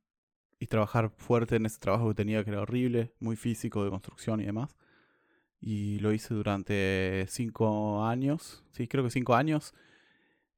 y 0.65 0.67
trabajar 0.67 1.11
fuerte 1.19 1.57
en 1.57 1.67
ese 1.67 1.79
trabajo 1.79 2.09
que 2.09 2.15
tenía 2.15 2.43
que 2.43 2.51
era 2.51 2.63
horrible, 2.63 3.13
muy 3.21 3.37
físico, 3.37 3.85
de 3.85 3.91
construcción 3.91 4.41
y 4.41 4.47
demás. 4.47 4.75
Y 5.61 5.99
lo 5.99 6.13
hice 6.13 6.33
durante 6.33 7.27
cinco 7.29 8.05
años, 8.05 8.65
sí, 8.73 8.89
creo 8.89 9.05
que 9.05 9.11
cinco 9.11 9.35
años, 9.35 9.75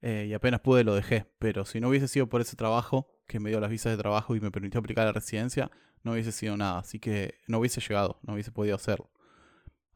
eh, 0.03 0.27
y 0.29 0.33
apenas 0.33 0.61
pude 0.61 0.85
lo 0.85 0.95
dejé. 0.95 1.27
Pero 1.41 1.65
si 1.65 1.81
no 1.81 1.89
hubiese 1.89 2.07
sido 2.07 2.29
por 2.29 2.41
ese 2.41 2.55
trabajo, 2.55 3.09
que 3.27 3.41
me 3.41 3.51
dio 3.51 3.59
las 3.59 3.71
visas 3.71 3.91
de 3.91 3.99
trabajo 3.99 4.37
y 4.37 4.41
me 4.41 4.53
permitió 4.53 4.79
aplicar 4.79 5.07
la 5.07 5.13
residencia, 5.13 5.73
no 6.05 6.13
hubiese 6.13 6.31
sido 6.31 6.57
nada. 6.57 6.79
Así 6.79 7.01
que 7.01 7.35
no 7.49 7.59
hubiese 7.59 7.81
llegado, 7.81 8.21
no 8.23 8.35
hubiese 8.35 8.53
podido 8.53 8.77
hacerlo. 8.77 9.11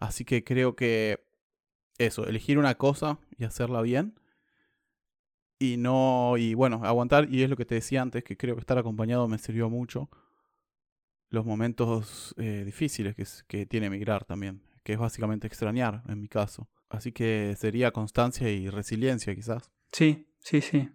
Así 0.00 0.24
que 0.24 0.42
creo 0.42 0.74
que 0.74 1.24
eso, 1.98 2.26
elegir 2.26 2.58
una 2.58 2.74
cosa 2.74 3.20
y 3.38 3.44
hacerla 3.44 3.80
bien 3.82 4.19
y 5.60 5.76
no, 5.76 6.38
y 6.38 6.54
bueno, 6.54 6.80
aguantar, 6.84 7.28
y 7.30 7.42
es 7.42 7.50
lo 7.50 7.56
que 7.56 7.66
te 7.66 7.76
decía 7.76 8.00
antes, 8.00 8.24
que 8.24 8.36
creo 8.36 8.56
que 8.56 8.60
estar 8.60 8.78
acompañado 8.78 9.28
me 9.28 9.38
sirvió 9.38 9.68
mucho. 9.68 10.08
Los 11.28 11.44
momentos 11.44 12.34
eh, 12.38 12.62
difíciles 12.64 13.14
que, 13.14 13.24
que 13.46 13.66
tiene 13.66 13.86
emigrar 13.86 14.24
también, 14.24 14.62
que 14.82 14.94
es 14.94 14.98
básicamente 14.98 15.46
extrañar 15.46 16.02
en 16.08 16.18
mi 16.18 16.28
caso. 16.28 16.68
Así 16.88 17.12
que 17.12 17.54
sería 17.56 17.92
constancia 17.92 18.50
y 18.50 18.70
resiliencia 18.70 19.34
quizás. 19.34 19.70
Sí, 19.92 20.26
sí, 20.40 20.62
sí. 20.62 20.88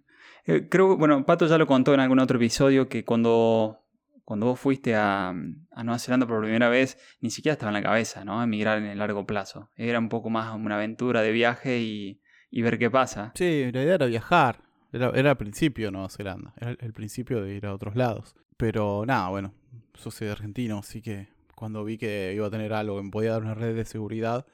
Eh, 0.45 0.67
creo, 0.67 0.98
bueno, 0.98 1.24
Pato 1.25 1.45
ya 1.45 1.60
lo 1.60 1.67
contó 1.67 1.93
en 1.93 2.00
algún 2.00 2.19
otro 2.19 2.38
episodio 2.38 2.89
que 2.89 3.05
cuando, 3.05 3.86
cuando 4.24 4.48
vos 4.48 4.60
fuiste 4.60 4.95
a, 4.95 5.29
a 5.29 5.84
Nueva 5.84 6.00
Zelanda 6.00 6.25
por 6.25 6.41
primera 6.41 6.69
vez, 6.69 6.98
ni 7.22 7.29
siquiera 7.29 7.53
estaba 7.53 7.69
en 7.69 7.75
la 7.75 7.84
cabeza, 7.84 8.25
¿no? 8.25 8.41
Emigrar 8.41 8.79
en 8.79 8.86
el 8.86 8.98
largo 8.98 9.27
plazo. 9.27 9.69
Era 9.75 10.00
un 10.00 10.10
poco 10.10 10.31
más 10.31 10.55
una 10.55 10.75
aventura 10.75 11.22
de 11.22 11.31
viaje 11.31 11.79
y 11.79 12.19
y 12.55 12.62
ver 12.62 12.79
qué 12.79 12.89
pasa. 12.89 13.33
Sí, 13.35 13.69
la 13.74 13.83
idea 13.83 13.95
era 13.95 14.05
viajar. 14.05 14.62
Era, 14.93 15.09
era 15.09 15.31
el 15.31 15.35
principio 15.35 15.88
de 15.88 15.91
Nueva 15.91 16.07
Zelanda. 16.07 16.53
Era 16.55 16.71
el, 16.71 16.93
principio 16.93 17.43
de 17.43 17.53
ir 17.53 17.65
a 17.65 17.74
otros 17.74 17.97
lados. 17.97 18.33
Pero 18.55 19.03
nada, 19.05 19.27
bueno, 19.27 19.53
yo 20.01 20.09
soy 20.09 20.29
argentino, 20.29 20.77
así 20.77 21.01
que 21.01 21.27
cuando 21.53 21.83
vi 21.83 21.97
que 21.97 22.31
iba 22.33 22.47
a 22.47 22.50
tener 22.50 22.71
algo 22.71 22.95
que 22.95 23.03
me 23.03 23.12
podía 23.12 23.33
dar 23.33 23.41
una 23.41 23.55
red 23.55 23.75
de 23.75 23.83
seguridad, 23.83 24.45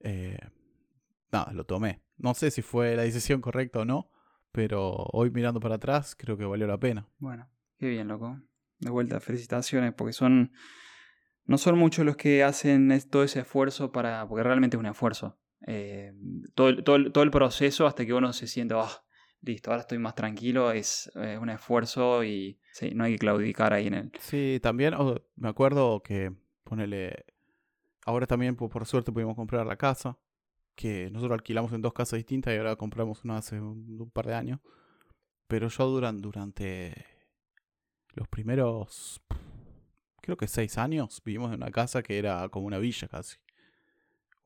eh, 0.00 0.36
nada, 1.32 1.50
lo 1.54 1.64
tomé. 1.64 2.02
No 2.18 2.34
sé 2.34 2.50
si 2.50 2.60
fue 2.60 2.94
la 2.94 3.04
decisión 3.04 3.40
correcta 3.40 3.78
o 3.78 3.84
no, 3.86 4.10
pero 4.52 4.92
hoy 4.92 5.30
mirando 5.30 5.60
para 5.60 5.76
atrás 5.76 6.14
creo 6.14 6.36
que 6.36 6.44
valió 6.44 6.66
la 6.66 6.76
pena. 6.76 7.08
Bueno, 7.20 7.48
qué 7.78 7.88
bien, 7.88 8.06
loco. 8.08 8.38
De 8.80 8.90
vuelta, 8.90 9.18
felicitaciones, 9.18 9.94
porque 9.94 10.12
son... 10.12 10.52
No 11.46 11.56
son 11.56 11.78
muchos 11.78 12.04
los 12.04 12.18
que 12.18 12.44
hacen 12.44 12.92
todo 13.08 13.24
ese 13.24 13.40
esfuerzo 13.40 13.92
para... 13.92 14.28
Porque 14.28 14.42
realmente 14.42 14.76
es 14.76 14.78
un 14.78 14.86
esfuerzo. 14.86 15.38
Eh, 15.66 16.12
todo, 16.54 16.82
todo, 16.82 17.12
todo, 17.12 17.24
el 17.24 17.30
proceso 17.30 17.86
hasta 17.86 18.06
que 18.06 18.14
uno 18.14 18.32
se 18.32 18.46
siente, 18.46 18.74
oh, 18.74 18.88
listo, 19.42 19.70
ahora 19.70 19.82
estoy 19.82 19.98
más 19.98 20.14
tranquilo, 20.14 20.72
es 20.72 21.10
un 21.14 21.50
esfuerzo 21.50 22.24
y 22.24 22.58
no 22.94 23.04
hay 23.04 23.12
que 23.12 23.18
claudicar 23.18 23.72
ahí 23.72 23.86
en 23.86 23.94
él. 23.94 24.12
Sí, 24.20 24.58
también 24.62 24.94
me 25.36 25.48
acuerdo 25.48 26.02
que, 26.02 26.32
ponele, 26.64 27.24
ahora 28.04 28.26
también 28.26 28.56
por, 28.56 28.86
suerte 28.86 29.12
pudimos 29.12 29.36
comprar 29.36 29.66
la 29.66 29.76
casa, 29.76 30.18
que 30.74 31.10
nosotros 31.10 31.38
alquilamos 31.38 31.72
en 31.72 31.82
dos 31.82 31.92
casas 31.92 32.18
distintas 32.18 32.54
y 32.54 32.56
ahora 32.56 32.76
compramos 32.76 33.24
una 33.24 33.38
hace 33.38 33.60
un, 33.60 34.10
par 34.12 34.26
de 34.26 34.34
años. 34.34 34.60
Pero 35.46 35.68
yo 35.68 35.86
durante, 35.86 36.22
durante 36.22 37.06
los 38.14 38.28
primeros, 38.28 39.20
creo 40.22 40.36
que 40.36 40.46
seis 40.46 40.78
años, 40.78 41.20
vivimos 41.24 41.50
en 41.50 41.56
una 41.56 41.70
casa 41.70 42.02
que 42.02 42.18
era 42.18 42.48
como 42.48 42.66
una 42.66 42.78
villa 42.78 43.08
casi 43.08 43.36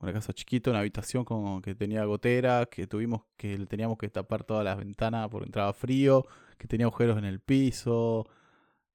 una 0.05 0.13
casa 0.13 0.33
chiquita, 0.33 0.71
una 0.71 0.81
habitación 0.81 1.25
con, 1.25 1.63
que 1.63 1.75
tenía 1.75 2.05
gotera, 2.05 2.67
que 2.67 2.87
tuvimos 2.87 3.23
que 3.37 3.59
le 3.59 3.67
teníamos 3.67 3.99
que 3.99 4.09
tapar 4.09 4.45
todas 4.45 4.65
las 4.65 4.79
ventanas 4.79 5.29
porque 5.29 5.47
entraba 5.47 5.73
frío, 5.73 6.27
que 6.59 6.69
tenía 6.69 6.87
agujeros 6.87 7.19
en 7.19 7.25
el 7.25 7.41
piso. 7.41 8.29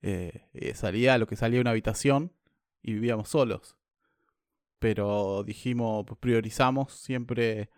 Eh, 0.02 0.48
eh, 0.54 0.74
salía 0.76 1.18
lo 1.18 1.28
que 1.28 1.36
salía 1.36 1.62
una 1.62 1.72
habitación 1.72 2.32
y 2.82 2.94
vivíamos 2.94 3.30
solos. 3.30 3.76
Pero 4.80 5.44
dijimos, 5.44 6.06
pues 6.08 6.18
priorizamos 6.20 6.94
siempre 6.94 7.70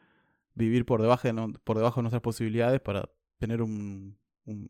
vivir 0.53 0.85
por 0.85 1.01
debajo 1.01 1.27
de, 1.27 1.59
por 1.63 1.77
debajo 1.77 2.01
de 2.01 2.03
nuestras 2.03 2.21
posibilidades 2.21 2.81
para 2.81 3.09
tener 3.39 3.61
un, 3.61 4.17
un, 4.45 4.69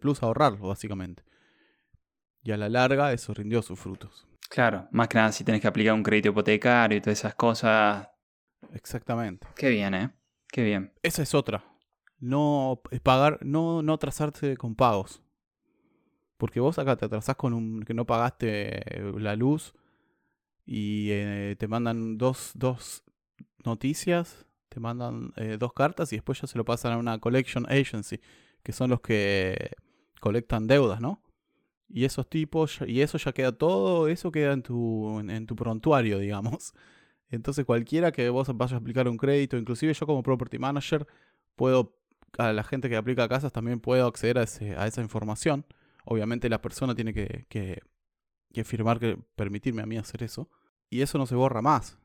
plus 0.00 0.22
ahorrarlo, 0.22 0.68
básicamente. 0.68 1.22
Y 2.42 2.50
a 2.52 2.56
la 2.56 2.68
larga 2.68 3.12
eso 3.12 3.32
rindió 3.34 3.62
sus 3.62 3.78
frutos. 3.78 4.26
Claro, 4.48 4.88
más 4.90 5.08
que 5.08 5.16
nada 5.16 5.32
si 5.32 5.44
tenés 5.44 5.60
que 5.60 5.68
aplicar 5.68 5.94
un 5.94 6.02
crédito 6.02 6.30
hipotecario 6.30 6.98
y 6.98 7.00
todas 7.00 7.18
esas 7.18 7.34
cosas. 7.34 8.08
Exactamente. 8.74 9.46
Qué 9.56 9.70
bien, 9.70 9.94
¿eh? 9.94 10.10
Qué 10.48 10.62
bien. 10.62 10.92
Esa 11.02 11.22
es 11.22 11.34
otra. 11.34 11.64
No 12.18 12.82
pagar, 13.02 13.38
no, 13.42 13.82
no 13.82 13.94
atrasarse 13.94 14.56
con 14.56 14.74
pagos. 14.74 15.22
Porque 16.36 16.60
vos 16.60 16.78
acá 16.78 16.96
te 16.96 17.06
atrasás 17.06 17.36
con 17.36 17.54
un 17.54 17.82
que 17.82 17.94
no 17.94 18.04
pagaste 18.04 18.82
la 19.16 19.36
luz 19.36 19.74
y 20.66 21.08
eh, 21.10 21.56
te 21.58 21.68
mandan 21.68 22.18
dos, 22.18 22.52
dos 22.54 23.04
noticias, 23.64 24.44
te 24.68 24.80
mandan 24.80 25.32
eh, 25.36 25.56
dos 25.58 25.72
cartas 25.72 26.12
y 26.12 26.16
después 26.16 26.40
ya 26.40 26.46
se 26.46 26.58
lo 26.58 26.64
pasan 26.64 26.92
a 26.92 26.98
una 26.98 27.18
collection 27.18 27.64
agency, 27.70 28.20
que 28.62 28.72
son 28.72 28.90
los 28.90 29.00
que 29.00 29.72
colectan 30.20 30.66
deudas, 30.66 31.00
¿no? 31.00 31.21
Y 31.94 32.06
esos 32.06 32.26
tipos, 32.26 32.80
y 32.86 33.02
eso 33.02 33.18
ya 33.18 33.32
queda 33.32 33.52
todo, 33.52 34.08
eso 34.08 34.32
queda 34.32 34.54
en 34.54 34.62
tu, 34.62 35.20
en, 35.20 35.46
tu 35.46 35.54
prontuario, 35.54 36.18
digamos. 36.18 36.72
Entonces 37.28 37.66
cualquiera 37.66 38.12
que 38.12 38.30
vos 38.30 38.48
vayas 38.56 38.72
a 38.72 38.76
aplicar 38.76 39.06
un 39.08 39.18
crédito, 39.18 39.58
inclusive 39.58 39.92
yo 39.92 40.06
como 40.06 40.22
property 40.22 40.58
manager, 40.58 41.06
puedo, 41.54 41.94
a 42.38 42.52
la 42.54 42.64
gente 42.64 42.88
que 42.88 42.96
aplica 42.96 43.28
casas 43.28 43.52
también 43.52 43.78
puedo 43.78 44.06
acceder 44.06 44.38
a, 44.38 44.44
ese, 44.44 44.74
a 44.74 44.86
esa 44.86 45.02
información. 45.02 45.66
Obviamente 46.06 46.48
la 46.48 46.62
persona 46.62 46.94
tiene 46.94 47.12
que, 47.12 47.44
que, 47.50 47.82
que 48.54 48.64
firmar 48.64 48.98
que 48.98 49.18
permitirme 49.36 49.82
a 49.82 49.86
mí 49.86 49.98
hacer 49.98 50.22
eso. 50.22 50.48
Y 50.88 51.02
eso 51.02 51.18
no 51.18 51.26
se 51.26 51.34
borra 51.34 51.60
más. 51.60 51.98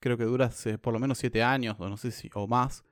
Creo 0.00 0.18
que 0.18 0.24
dura 0.24 0.50
por 0.80 0.92
lo 0.92 0.98
menos 0.98 1.18
siete 1.18 1.44
años, 1.44 1.76
o 1.78 1.88
no 1.88 1.96
sé 1.96 2.10
si, 2.10 2.28
o 2.34 2.48
más. 2.48 2.84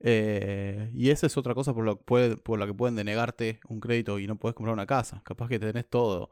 Eh, 0.00 0.90
y 0.94 1.10
esa 1.10 1.26
es 1.26 1.36
otra 1.36 1.54
cosa 1.54 1.74
por, 1.74 2.02
por 2.02 2.58
la 2.58 2.66
que 2.66 2.74
pueden 2.74 2.96
denegarte 2.96 3.60
un 3.68 3.80
crédito 3.80 4.18
y 4.18 4.26
no 4.26 4.36
puedes 4.36 4.54
comprar 4.54 4.74
una 4.74 4.86
casa. 4.86 5.22
Capaz 5.24 5.48
que 5.48 5.58
tenés 5.58 5.88
todo, 5.88 6.30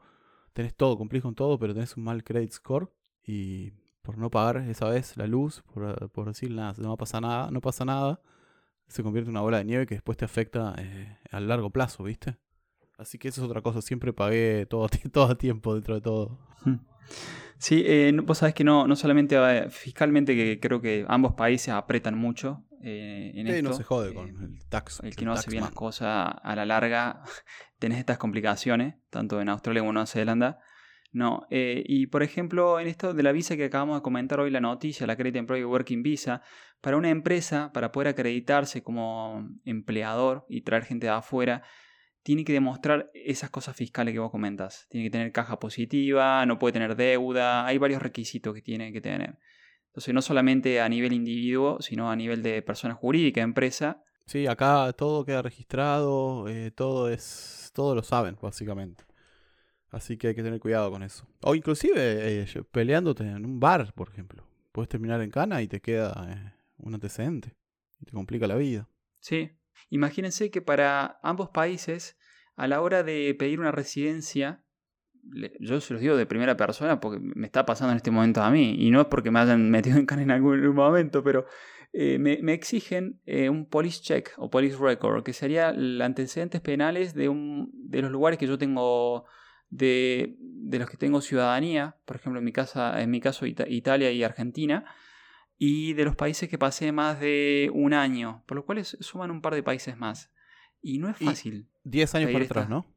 tenés 0.53 0.75
todo, 0.75 0.97
cumplís 0.97 1.23
con 1.23 1.35
todo, 1.35 1.57
pero 1.59 1.73
tenés 1.73 1.97
un 1.97 2.03
mal 2.03 2.23
credit 2.23 2.51
score 2.51 2.91
y 3.25 3.71
por 4.01 4.17
no 4.17 4.29
pagar 4.29 4.57
esa 4.69 4.89
vez 4.89 5.17
la 5.17 5.27
luz, 5.27 5.63
por, 5.73 6.25
decir 6.25 6.51
nada, 6.51 6.75
no 6.77 6.95
pasa 6.97 7.21
nada, 7.21 7.49
no 7.51 7.61
pasa 7.61 7.85
nada, 7.85 8.21
se 8.87 9.01
convierte 9.01 9.29
en 9.29 9.35
una 9.35 9.41
bola 9.41 9.59
de 9.59 9.65
nieve 9.65 9.87
que 9.87 9.95
después 9.95 10.17
te 10.17 10.25
afecta 10.25 10.75
eh, 10.77 11.17
a 11.31 11.39
largo 11.39 11.69
plazo, 11.69 12.03
¿viste? 12.03 12.37
Así 12.97 13.17
que 13.17 13.29
eso 13.29 13.41
es 13.41 13.49
otra 13.49 13.61
cosa, 13.61 13.81
siempre 13.81 14.13
pagué 14.13 14.65
todo, 14.65 14.89
todo 15.11 15.31
a 15.31 15.37
tiempo 15.37 15.73
dentro 15.73 15.95
de 15.95 16.01
todo. 16.01 16.37
Hmm. 16.65 16.79
Sí, 17.57 17.81
eh, 17.85 18.11
vos 18.23 18.39
sabés 18.39 18.53
que 18.53 18.65
no, 18.65 18.87
no 18.87 18.95
solamente 18.97 19.37
eh, 19.37 19.69
fiscalmente, 19.69 20.35
que 20.35 20.59
creo 20.59 20.81
que 20.81 21.05
ambos 21.07 21.33
países 21.33 21.69
apretan 21.69 22.17
mucho 22.17 22.61
eh, 22.83 23.31
en 23.35 23.47
esto. 23.47 23.69
no 23.69 23.75
se 23.75 23.83
jode 23.83 24.13
con 24.13 24.29
el 24.29 24.59
tax. 24.69 24.99
El 25.03 25.15
que 25.15 25.25
no 25.25 25.33
hace 25.33 25.49
bien 25.49 25.63
las 25.63 25.71
cosas 25.71 26.35
a 26.41 26.55
la 26.55 26.65
larga, 26.65 27.23
tenés 27.79 27.99
estas 27.99 28.17
complicaciones, 28.17 28.95
tanto 29.09 29.41
en 29.41 29.49
Australia 29.49 29.81
como 29.81 29.91
en 29.91 29.95
Nueva 29.95 30.07
Zelanda. 30.07 30.59
No, 31.11 31.45
y 31.51 32.07
por 32.07 32.23
ejemplo, 32.23 32.79
en 32.79 32.87
esto 32.87 33.13
de 33.13 33.21
la 33.21 33.31
visa 33.31 33.55
que 33.55 33.65
acabamos 33.65 33.97
de 33.97 34.01
comentar 34.01 34.39
hoy, 34.39 34.49
la 34.49 34.59
noticia, 34.59 35.05
la 35.05 35.15
Credit 35.15 35.35
Employee 35.35 35.63
Working 35.63 36.01
Visa, 36.01 36.41
para 36.81 36.97
una 36.97 37.11
empresa, 37.11 37.71
para 37.71 37.91
poder 37.91 38.09
acreditarse 38.09 38.81
como 38.81 39.47
empleador 39.63 40.45
y 40.49 40.61
traer 40.61 40.85
gente 40.85 41.05
de 41.05 41.13
afuera, 41.13 41.61
tiene 42.23 42.43
que 42.43 42.53
demostrar 42.53 43.11
esas 43.13 43.49
cosas 43.49 43.75
fiscales 43.75 44.13
que 44.13 44.19
vos 44.19 44.31
comentas. 44.31 44.87
Tiene 44.89 45.07
que 45.07 45.11
tener 45.11 45.31
caja 45.31 45.59
positiva, 45.59 46.45
no 46.45 46.57
puede 46.57 46.73
tener 46.73 46.95
deuda, 46.95 47.65
hay 47.65 47.77
varios 47.77 48.01
requisitos 48.01 48.53
que 48.53 48.61
tiene 48.61 48.91
que 48.91 49.01
tener. 49.01 49.37
Entonces, 49.93 50.13
no 50.13 50.21
solamente 50.21 50.81
a 50.81 50.89
nivel 50.89 51.13
individuo, 51.13 51.79
sino 51.79 52.09
a 52.09 52.15
nivel 52.15 52.41
de 52.41 52.61
persona 52.63 52.95
jurídica, 52.95 53.41
empresa. 53.41 54.03
Sí, 54.25 54.47
acá 54.47 54.91
todo 54.93 55.23
queda 55.23 55.41
registrado, 55.41 56.47
eh, 56.47 56.71
todo 56.71 57.09
es, 57.09 57.71
todo 57.73 57.93
lo 57.93 58.01
saben, 58.01 58.35
básicamente. 58.41 59.03
Así 59.91 60.17
que 60.17 60.29
hay 60.29 60.35
que 60.35 60.41
tener 60.41 60.59
cuidado 60.59 60.89
con 60.89 61.03
eso. 61.03 61.27
O 61.41 61.53
inclusive 61.53 62.41
eh, 62.41 62.47
peleándote 62.71 63.23
en 63.23 63.45
un 63.45 63.59
bar, 63.59 63.93
por 63.93 64.09
ejemplo. 64.09 64.43
Puedes 64.71 64.89
terminar 64.89 65.21
en 65.21 65.29
cana 65.29 65.61
y 65.61 65.67
te 65.67 65.79
queda 65.79 66.27
eh, 66.27 66.53
un 66.77 66.95
antecedente. 66.95 67.55
Y 68.01 68.05
te 68.05 68.11
complica 68.11 68.47
la 68.47 68.55
vida. 68.55 68.89
Sí, 69.19 69.51
Imagínense 69.89 70.49
que 70.49 70.61
para 70.61 71.19
ambos 71.21 71.49
países, 71.49 72.17
a 72.55 72.67
la 72.67 72.81
hora 72.81 73.03
de 73.03 73.35
pedir 73.37 73.59
una 73.59 73.71
residencia, 73.71 74.63
yo 75.59 75.79
se 75.81 75.93
los 75.93 76.01
digo 76.01 76.15
de 76.15 76.25
primera 76.25 76.57
persona 76.57 76.99
porque 76.99 77.19
me 77.19 77.45
está 77.45 77.65
pasando 77.65 77.91
en 77.91 77.97
este 77.97 78.11
momento 78.11 78.41
a 78.41 78.51
mí, 78.51 78.75
y 78.77 78.91
no 78.91 79.01
es 79.01 79.07
porque 79.07 79.31
me 79.31 79.39
hayan 79.39 79.69
metido 79.71 79.97
en 79.97 80.05
cana 80.05 80.23
en 80.23 80.31
algún 80.31 80.73
momento, 80.73 81.23
pero 81.23 81.45
eh, 81.93 82.17
me, 82.19 82.53
exigen 82.53 83.19
eh, 83.25 83.49
un 83.49 83.65
police 83.65 84.01
check 84.01 84.31
o 84.37 84.49
police 84.49 84.77
record, 84.77 85.23
que 85.23 85.33
sería 85.33 85.71
los 85.71 86.05
antecedentes 86.05 86.61
penales 86.61 87.13
de, 87.13 87.29
un, 87.29 87.71
de 87.73 88.01
los 88.01 88.11
lugares 88.11 88.39
que 88.39 88.47
yo 88.47 88.57
tengo, 88.57 89.25
de, 89.69 90.35
de, 90.39 90.79
los 90.79 90.89
que 90.89 90.97
tengo 90.97 91.21
ciudadanía, 91.21 91.97
por 92.05 92.15
ejemplo 92.15 92.39
en 92.39 92.45
mi, 92.45 92.51
casa, 92.51 93.01
en 93.01 93.11
mi 93.11 93.21
caso 93.21 93.45
Italia 93.45 94.11
y 94.11 94.23
Argentina, 94.23 94.85
y 95.57 95.93
de 95.93 96.05
los 96.05 96.15
países 96.15 96.49
que 96.49 96.57
pasé 96.57 96.91
más 96.91 97.19
de 97.19 97.69
un 97.73 97.93
año, 97.93 98.43
por 98.47 98.57
lo 98.57 98.65
cual 98.65 98.83
suman 98.83 99.31
un 99.31 99.41
par 99.41 99.55
de 99.55 99.63
países 99.63 99.95
más. 99.95 100.31
Y 100.81 100.97
no 100.97 101.09
es 101.09 101.17
fácil. 101.17 101.67
10 101.85 102.15
años 102.15 102.31
para 102.31 102.43
atrás, 102.43 102.69
¿no? 102.69 102.92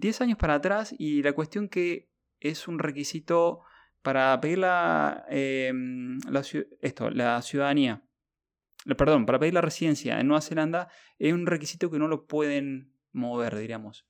10 0.00 0.22
años 0.22 0.38
para 0.38 0.54
atrás 0.54 0.94
y 0.98 1.22
la 1.22 1.32
cuestión 1.32 1.68
que 1.68 2.10
es 2.40 2.66
un 2.66 2.78
requisito 2.78 3.60
para 4.02 4.40
pedir 4.40 4.58
la, 4.58 5.26
em, 5.28 6.18
esto, 6.80 7.10
la 7.10 7.42
ciudadanía, 7.42 8.02
perdón, 8.96 9.26
para 9.26 9.38
pedir 9.38 9.54
la 9.54 9.60
residencia 9.60 10.18
en 10.18 10.26
Nueva 10.26 10.40
Zelanda 10.40 10.88
es 11.18 11.32
un 11.34 11.46
requisito 11.46 11.90
que 11.90 11.98
no 11.98 12.08
lo 12.08 12.26
pueden 12.26 12.94
mover, 13.12 13.56
diríamos. 13.56 14.06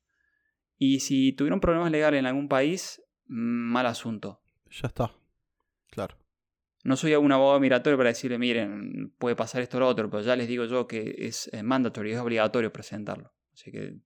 Y 0.78 1.00
si 1.00 1.32
tuvieron 1.32 1.60
problemas 1.60 1.90
legales 1.90 2.20
en 2.20 2.26
algún 2.26 2.48
país, 2.48 3.02
mal 3.26 3.86
asunto. 3.86 4.40
Ya 4.70 4.86
está. 4.86 5.12
Claro. 5.90 6.16
No 6.84 6.96
soy 6.96 7.14
un 7.16 7.32
abogado 7.32 7.60
migratorio 7.60 7.98
para 7.98 8.10
decirle, 8.10 8.38
miren, 8.38 9.12
puede 9.18 9.36
pasar 9.36 9.60
esto 9.60 9.76
o 9.76 9.80
lo 9.80 9.88
otro, 9.88 10.08
pero 10.08 10.22
ya 10.22 10.36
les 10.36 10.48
digo 10.48 10.64
yo 10.64 10.86
que 10.86 11.14
es 11.18 11.50
mandatorio, 11.62 12.14
es 12.14 12.20
obligatorio 12.20 12.72
presentarlo. 12.72 13.34
Así 13.52 13.70
que 13.70 13.98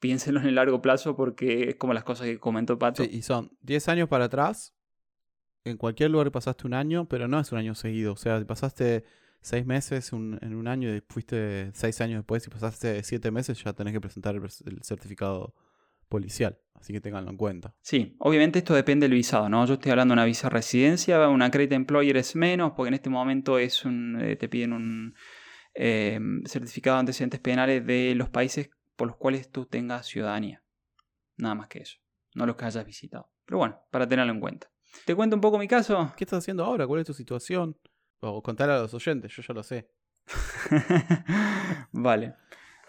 piénsenlo 0.00 0.40
en 0.40 0.46
el 0.46 0.54
largo 0.56 0.82
plazo 0.82 1.14
porque 1.14 1.70
es 1.70 1.76
como 1.76 1.94
las 1.94 2.04
cosas 2.04 2.26
que 2.26 2.38
comentó 2.38 2.78
Pato. 2.78 3.04
Sí, 3.04 3.10
y 3.12 3.22
son 3.22 3.52
10 3.60 3.88
años 3.88 4.08
para 4.08 4.24
atrás, 4.24 4.74
en 5.64 5.76
cualquier 5.76 6.10
lugar 6.10 6.32
pasaste 6.32 6.66
un 6.66 6.74
año, 6.74 7.06
pero 7.06 7.28
no 7.28 7.38
es 7.38 7.52
un 7.52 7.58
año 7.58 7.74
seguido. 7.74 8.14
O 8.14 8.16
sea, 8.16 8.44
pasaste 8.44 9.04
6 9.42 9.66
meses 9.66 10.12
en 10.12 10.54
un 10.54 10.66
año 10.66 10.94
y 10.94 11.02
fuiste 11.08 11.70
6 11.74 12.00
años 12.00 12.18
después 12.18 12.46
y 12.46 12.50
pasaste 12.50 13.02
7 13.02 13.30
meses, 13.30 13.62
ya 13.62 13.72
tenés 13.72 13.92
que 13.92 14.00
presentar 14.00 14.34
el 14.34 14.82
certificado 14.82 15.54
policial. 16.08 16.58
Así 16.74 16.94
que 16.94 17.00
tenganlo 17.00 17.30
en 17.30 17.36
cuenta. 17.36 17.74
Sí, 17.82 18.16
obviamente 18.18 18.58
esto 18.58 18.74
depende 18.74 19.04
del 19.04 19.14
visado, 19.14 19.50
¿no? 19.50 19.66
Yo 19.66 19.74
estoy 19.74 19.90
hablando 19.90 20.12
de 20.12 20.16
una 20.16 20.24
visa 20.24 20.48
residencia, 20.48 21.28
una 21.28 21.50
credit 21.50 21.72
employer 21.72 22.16
es 22.16 22.34
menos, 22.34 22.72
porque 22.74 22.88
en 22.88 22.94
este 22.94 23.10
momento 23.10 23.58
es 23.58 23.84
un, 23.84 24.18
eh, 24.20 24.36
te 24.36 24.48
piden 24.48 24.72
un 24.72 25.14
eh, 25.74 26.18
certificado 26.46 26.96
de 26.96 27.00
antecedentes 27.00 27.38
penales 27.40 27.86
de 27.86 28.14
los 28.14 28.30
países 28.30 28.70
por 29.00 29.08
los 29.08 29.16
cuales 29.16 29.50
tú 29.50 29.64
tengas 29.64 30.04
ciudadanía. 30.04 30.62
Nada 31.38 31.54
más 31.54 31.68
que 31.68 31.78
eso, 31.78 31.96
no 32.34 32.44
los 32.44 32.54
que 32.56 32.66
hayas 32.66 32.84
visitado. 32.84 33.30
Pero 33.46 33.56
bueno, 33.56 33.80
para 33.90 34.06
tenerlo 34.06 34.30
en 34.30 34.40
cuenta. 34.40 34.70
¿Te 35.06 35.14
cuento 35.14 35.36
un 35.36 35.40
poco 35.40 35.58
mi 35.58 35.66
caso? 35.66 36.12
¿Qué 36.18 36.24
estás 36.24 36.40
haciendo 36.40 36.66
ahora? 36.66 36.86
¿Cuál 36.86 37.00
es 37.00 37.06
tu 37.06 37.14
situación? 37.14 37.78
O 38.18 38.42
contar 38.42 38.68
a 38.68 38.78
los 38.78 38.92
oyentes, 38.92 39.34
yo 39.34 39.42
ya 39.42 39.54
lo 39.54 39.62
sé. 39.62 39.88
vale. 41.92 42.34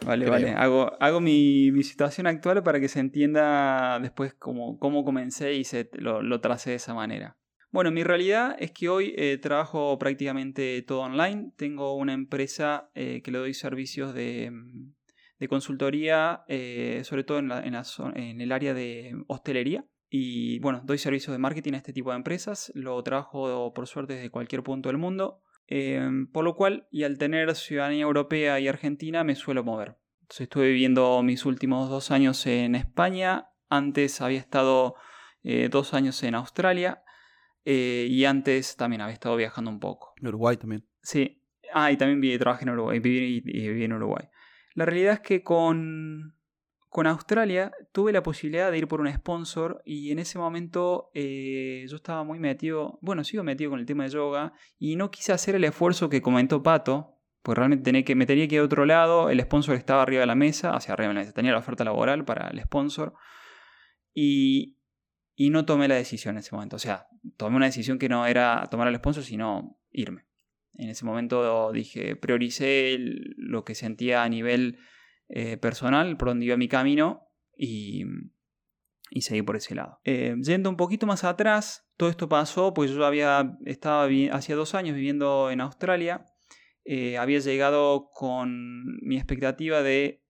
Vale, 0.06 0.30
vale. 0.30 0.50
Hago, 0.50 1.02
hago 1.02 1.22
mi, 1.22 1.72
situación 1.82 2.28
actual 2.28 2.62
para 2.62 2.82
que 2.82 2.90
se 2.90 3.00
entienda 3.00 3.98
después 4.02 4.34
cómo, 4.34 4.78
cómo 4.80 5.06
comencé 5.06 5.54
y 5.54 5.64
se, 5.64 5.90
lo, 5.94 6.22
lo, 6.22 6.42
tracé 6.42 6.72
de 6.72 6.76
esa 6.76 6.94
manera. 6.94 7.38
Bueno, 7.70 7.90
mi 7.90 8.04
realidad 8.04 8.58
es 8.60 8.72
que 8.72 8.90
hoy 8.90 9.14
eh, 9.16 9.38
trabajo 9.38 9.98
prácticamente 9.98 10.82
todo 10.82 11.04
online. 11.04 11.54
Tengo 11.56 11.96
una 11.96 12.12
empresa 12.12 12.92
eh, 12.96 13.22
que 13.24 13.32
le 13.32 13.38
doy 13.38 13.54
servicios 13.54 14.14
de, 14.14 14.52
de 15.42 15.48
consultoría, 15.48 16.44
eh, 16.48 17.02
sobre 17.04 17.24
todo 17.24 17.40
en, 17.40 17.48
la, 17.48 17.62
en, 17.66 17.74
la, 17.74 17.84
en 18.14 18.42
el 18.42 18.52
área 18.52 18.76
de 18.76 19.16
hostelería. 19.26 19.84
Y 20.08 20.60
bueno, 20.60 20.82
doy 20.86 21.00
servicios 21.00 21.34
de 21.34 21.40
marketing 21.40 21.74
a 21.74 21.78
este 21.78 21.94
tipo 21.94 22.12
de 22.12 22.18
empresas. 22.18 22.72
Lo 22.76 23.02
trabajo 23.02 23.74
por 23.74 23.88
suerte 23.88 24.14
desde 24.14 24.30
cualquier 24.30 24.62
punto 24.62 24.90
del 24.90 25.00
mundo. 25.00 25.42
Em, 25.66 26.28
por 26.28 26.44
lo 26.44 26.56
cual, 26.56 26.88
y 26.92 27.06
al 27.06 27.18
tener 27.18 27.56
ciudadanía 27.56 28.04
europea 28.04 28.60
y 28.60 28.68
argentina, 28.68 29.24
me 29.24 29.34
suelo 29.34 29.64
mover. 29.64 29.98
Entonces 30.22 30.42
estuve 30.42 30.68
viviendo 30.68 31.24
mis 31.24 31.44
últimos 31.44 31.90
dos 31.90 32.12
años 32.12 32.46
en 32.46 32.76
España, 32.76 33.48
antes 33.68 34.22
había 34.22 34.40
estado 34.40 34.94
eh, 35.42 35.70
dos 35.72 35.96
años 35.96 36.22
en 36.22 36.36
Australia 36.36 37.04
eh, 37.66 38.06
y 38.08 38.26
antes 38.26 38.76
también 38.76 39.02
había 39.02 39.16
estado 39.16 39.36
viajando 39.38 39.72
un 39.72 39.80
poco. 39.80 40.14
En 40.22 40.28
Uruguay 40.28 40.58
también. 40.58 40.86
Sí, 41.02 41.42
ah, 41.74 41.92
y 41.92 41.98
también 41.98 42.22
viví, 42.22 42.38
trabajé 42.38 42.66
en 42.66 42.72
Uruguay, 42.72 43.00
viví, 43.00 43.42
viví 43.42 43.84
en 43.84 43.94
Uruguay. 43.94 44.26
La 44.74 44.86
realidad 44.86 45.14
es 45.14 45.20
que 45.20 45.44
con 45.44 46.36
con 46.92 47.08
Australia 47.08 47.72
tuve 47.94 48.12
la 48.12 48.22
posibilidad 48.22 48.70
de 48.70 48.78
ir 48.78 48.88
por 48.90 49.00
un 49.00 49.12
sponsor 49.14 49.82
y 49.86 50.12
en 50.12 50.20
ese 50.20 50.38
momento 50.38 51.10
eh, 51.14 51.86
yo 51.88 51.96
estaba 51.96 52.26
muy 52.26 52.38
metido, 52.38 53.00
bueno, 53.02 53.24
sigo 53.24 53.44
metido 53.44 53.70
con 53.72 53.80
el 53.80 53.86
tema 53.86 54.04
de 54.04 54.10
yoga 54.10 54.52
y 54.78 54.98
no 54.98 55.10
quise 55.10 55.32
hacer 55.32 55.56
el 55.56 55.64
esfuerzo 55.64 56.10
que 56.10 56.22
comentó 56.22 56.62
Pato, 56.62 57.18
pues 57.44 57.58
realmente 57.58 57.86
tenía 57.86 58.04
que, 58.04 58.14
me 58.14 58.26
tenía 58.26 58.46
que 58.50 58.56
ir 58.56 58.62
a 58.62 58.66
otro 58.66 58.86
lado, 58.86 59.30
el 59.30 59.40
sponsor 59.40 59.76
estaba 59.76 60.02
arriba 60.02 60.20
de 60.20 60.28
la 60.28 60.36
mesa, 60.36 60.76
hacia 60.76 60.94
arriba 60.94 61.08
de 61.08 61.14
la 61.14 61.20
mesa, 61.22 61.32
tenía 61.32 61.54
la 61.54 61.60
oferta 61.60 61.86
laboral 61.86 62.26
para 62.26 62.50
el 62.50 62.60
sponsor 62.60 63.14
y, 64.14 64.78
y 65.34 65.50
no 65.50 65.64
tomé 65.64 65.88
la 65.88 65.96
decisión 65.96 66.36
en 66.36 66.40
ese 66.40 66.54
momento. 66.54 66.76
O 66.76 66.80
sea, 66.80 67.08
tomé 67.38 67.56
una 67.56 67.68
decisión 67.68 68.00
que 68.00 68.10
no 68.10 68.26
era 68.26 68.68
tomar 68.70 68.90
al 68.90 68.98
sponsor, 68.98 69.24
sino 69.24 69.80
irme. 69.92 70.26
En 70.74 70.90
ese 70.90 71.06
momento 71.06 71.72
dije, 71.72 72.16
prioricé 72.16 72.98
lo 73.38 73.64
que 73.64 73.76
sentía 73.76 74.24
a 74.24 74.30
nivel 74.30 74.80
eh, 75.30 75.58
personal, 75.58 76.18
por 76.18 76.30
donde 76.30 76.46
iba 76.46 76.58
mi 76.58 76.68
camino 76.68 77.28
y, 77.56 78.04
y 79.10 79.22
seguí 79.22 79.42
por 79.42 79.56
ese 79.56 79.76
lado. 79.76 80.00
Eh, 80.04 80.36
yendo 80.42 80.70
un 80.70 80.78
poquito 80.78 81.06
más 81.06 81.24
atrás, 81.24 81.88
todo 81.98 82.10
esto 82.10 82.28
pasó, 82.28 82.74
pues 82.74 82.92
yo 82.92 83.06
había 83.06 83.58
estaba 83.66 84.08
hacía 84.32 84.56
dos 84.56 84.76
años 84.76 84.96
viviendo 84.96 85.52
en 85.52 85.62
Australia. 85.62 86.26
Eh, 86.84 87.18
había 87.18 87.40
llegado 87.40 88.10
con 88.14 88.86
mi 89.02 89.18
expectativa 89.18 89.84
de 89.84 90.24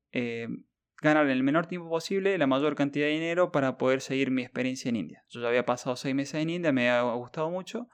ganar 1.01 1.25
en 1.25 1.32
el 1.32 1.41
menor 1.41 1.67
tiempo 1.67 1.89
posible 1.89 2.38
la 2.38 2.47
mayor 2.47 2.75
cantidad 2.75 3.06
de 3.06 3.13
dinero 3.13 3.51
para 3.51 3.77
poder 3.77 4.01
seguir 4.01 4.30
mi 4.30 4.41
experiencia 4.41 4.89
en 4.89 4.97
India. 4.97 5.23
Yo 5.30 5.41
ya 5.41 5.47
había 5.47 5.65
pasado 5.65 5.95
seis 5.95 6.13
meses 6.13 6.36
en 6.41 6.49
India, 6.49 6.71
me 6.71 6.89
había 6.89 7.13
gustado 7.13 7.49
mucho 7.49 7.88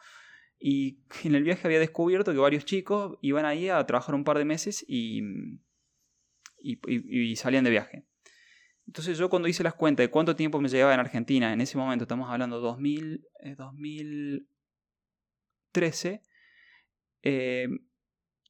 y 0.60 1.00
en 1.24 1.36
el 1.36 1.44
viaje 1.44 1.68
había 1.68 1.80
descubierto 1.80 2.32
que 2.32 2.40
varios 2.40 2.66
chicos 2.66 3.18
iban 3.22 3.46
ahí 3.46 3.70
a 3.70 3.86
trabajar 3.86 4.16
un 4.16 4.24
par 4.24 4.38
de 4.38 4.46
meses 4.46 4.84
y, 4.88 5.22
salían 7.36 7.64
de 7.64 7.70
viaje. 7.70 8.06
Entonces 8.86 9.18
yo 9.18 9.30
cuando 9.30 9.48
hice 9.48 9.64
las 9.64 9.74
cuentas 9.74 10.04
de 10.06 10.10
cuánto 10.10 10.36
tiempo 10.36 10.60
me 10.62 10.70
llevaba 10.70 10.94
en 10.94 11.00
Argentina, 11.00 11.54
en 11.54 11.62
ese 11.62 11.78
momento 11.78 12.04
estamos 12.06 12.30
hablando 12.30 12.58
de 12.58 12.64
2000, 12.64 13.28
2013, 13.58 16.22
eh, 17.24 17.68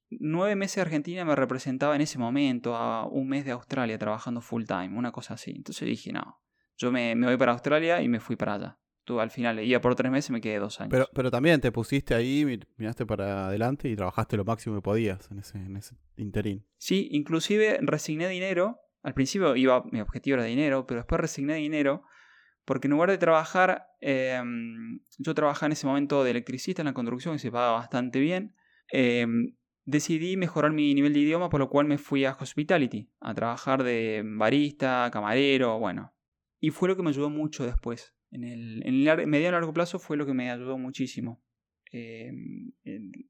nueve 0.10 0.56
meses 0.56 0.76
de 0.76 0.82
Argentina 0.82 1.26
me 1.26 1.36
representaba 1.36 1.96
en 1.96 2.02
ese 2.02 2.20
momento 2.20 2.76
a 2.76 3.08
un 3.08 3.28
mes 3.28 3.46
de 3.46 3.52
Australia 3.52 3.98
trabajando 3.98 4.42
full 4.42 4.66
time, 4.66 4.98
una 4.98 5.12
cosa 5.12 5.34
así. 5.34 5.52
Entonces 5.56 5.88
dije, 5.88 6.14
no, 6.14 6.40
yo 6.78 6.92
me, 6.92 7.16
me 7.16 7.28
voy 7.28 7.38
para 7.38 7.54
Australia 7.54 8.02
y 8.02 8.08
me 8.08 8.20
fui 8.20 8.36
para 8.36 8.54
allá. 8.54 8.80
Tú 9.08 9.22
al 9.22 9.32
final 9.32 9.64
iba 9.64 9.80
por 9.80 9.96
tres 9.96 10.12
meses 10.12 10.32
y 10.32 10.34
me 10.34 10.42
quedé 10.42 10.60
dos 10.60 10.82
años. 10.82 10.92
Pero, 10.92 11.08
pero 11.14 11.32
también 11.32 11.62
te 11.62 11.72
pusiste 11.72 12.14
ahí, 12.14 12.60
miraste 12.76 13.06
para 13.06 13.48
adelante 13.48 13.88
y 13.88 13.96
trabajaste 13.96 14.36
lo 14.36 14.44
máximo 14.44 14.76
que 14.76 14.82
podías 14.82 15.32
en 15.32 15.40
ese, 15.40 15.60
en 15.60 15.78
ese 15.78 15.96
interín. 16.18 16.66
Sí, 16.78 17.08
inclusive 17.12 17.80
resigné 17.82 18.28
dinero. 18.28 18.82
Al 19.04 19.14
principio 19.14 19.56
iba, 19.56 19.82
mi 19.94 20.02
objetivo 20.02 20.36
era 20.36 20.44
dinero, 20.44 20.86
pero 20.86 21.00
después 21.00 21.22
resigné 21.22 21.56
dinero 21.56 22.04
porque 22.66 22.88
en 22.88 22.92
lugar 22.92 23.10
de 23.10 23.18
trabajar, 23.18 23.88
em, 24.02 25.00
yo 25.20 25.34
trabajaba 25.34 25.68
en 25.68 25.72
ese 25.72 25.88
momento 25.88 26.26
de 26.26 26.32
electricista 26.32 26.82
en 26.82 26.88
la 26.88 26.94
construcción 26.94 27.36
y 27.36 27.40
se 27.40 27.50
pagaba 27.50 27.78
bastante 27.78 28.20
bien. 28.20 28.58
Em, 28.92 29.56
decidí 29.86 30.36
mejorar 30.36 30.74
mi 30.74 30.94
nivel 30.94 31.14
de 31.14 31.22
idioma, 31.22 31.48
por 31.48 31.62
lo 31.62 31.70
cual 31.70 31.86
me 31.86 31.98
fui 31.98 32.26
a 32.26 32.36
Hospitality, 32.38 33.10
a 33.22 33.34
trabajar 33.34 33.84
de 33.84 34.22
barista, 34.26 35.10
camarero, 35.14 35.80
bueno. 35.80 36.14
Y 36.60 36.72
fue 36.72 36.90
lo 36.90 36.98
que 36.98 37.04
me 37.04 37.10
ayudó 37.12 37.30
mucho 37.30 37.66
después. 37.66 38.17
En 38.32 38.44
el, 38.44 38.84
en 38.86 39.30
mediano 39.30 39.58
largo 39.58 39.74
plazo 39.74 40.00
fue 40.00 40.18
lo 40.18 40.26
que 40.26 40.34
me 40.34 40.52
ayudó 40.52 40.78
muchísimo. 40.78 41.42
Eh, 41.92 42.32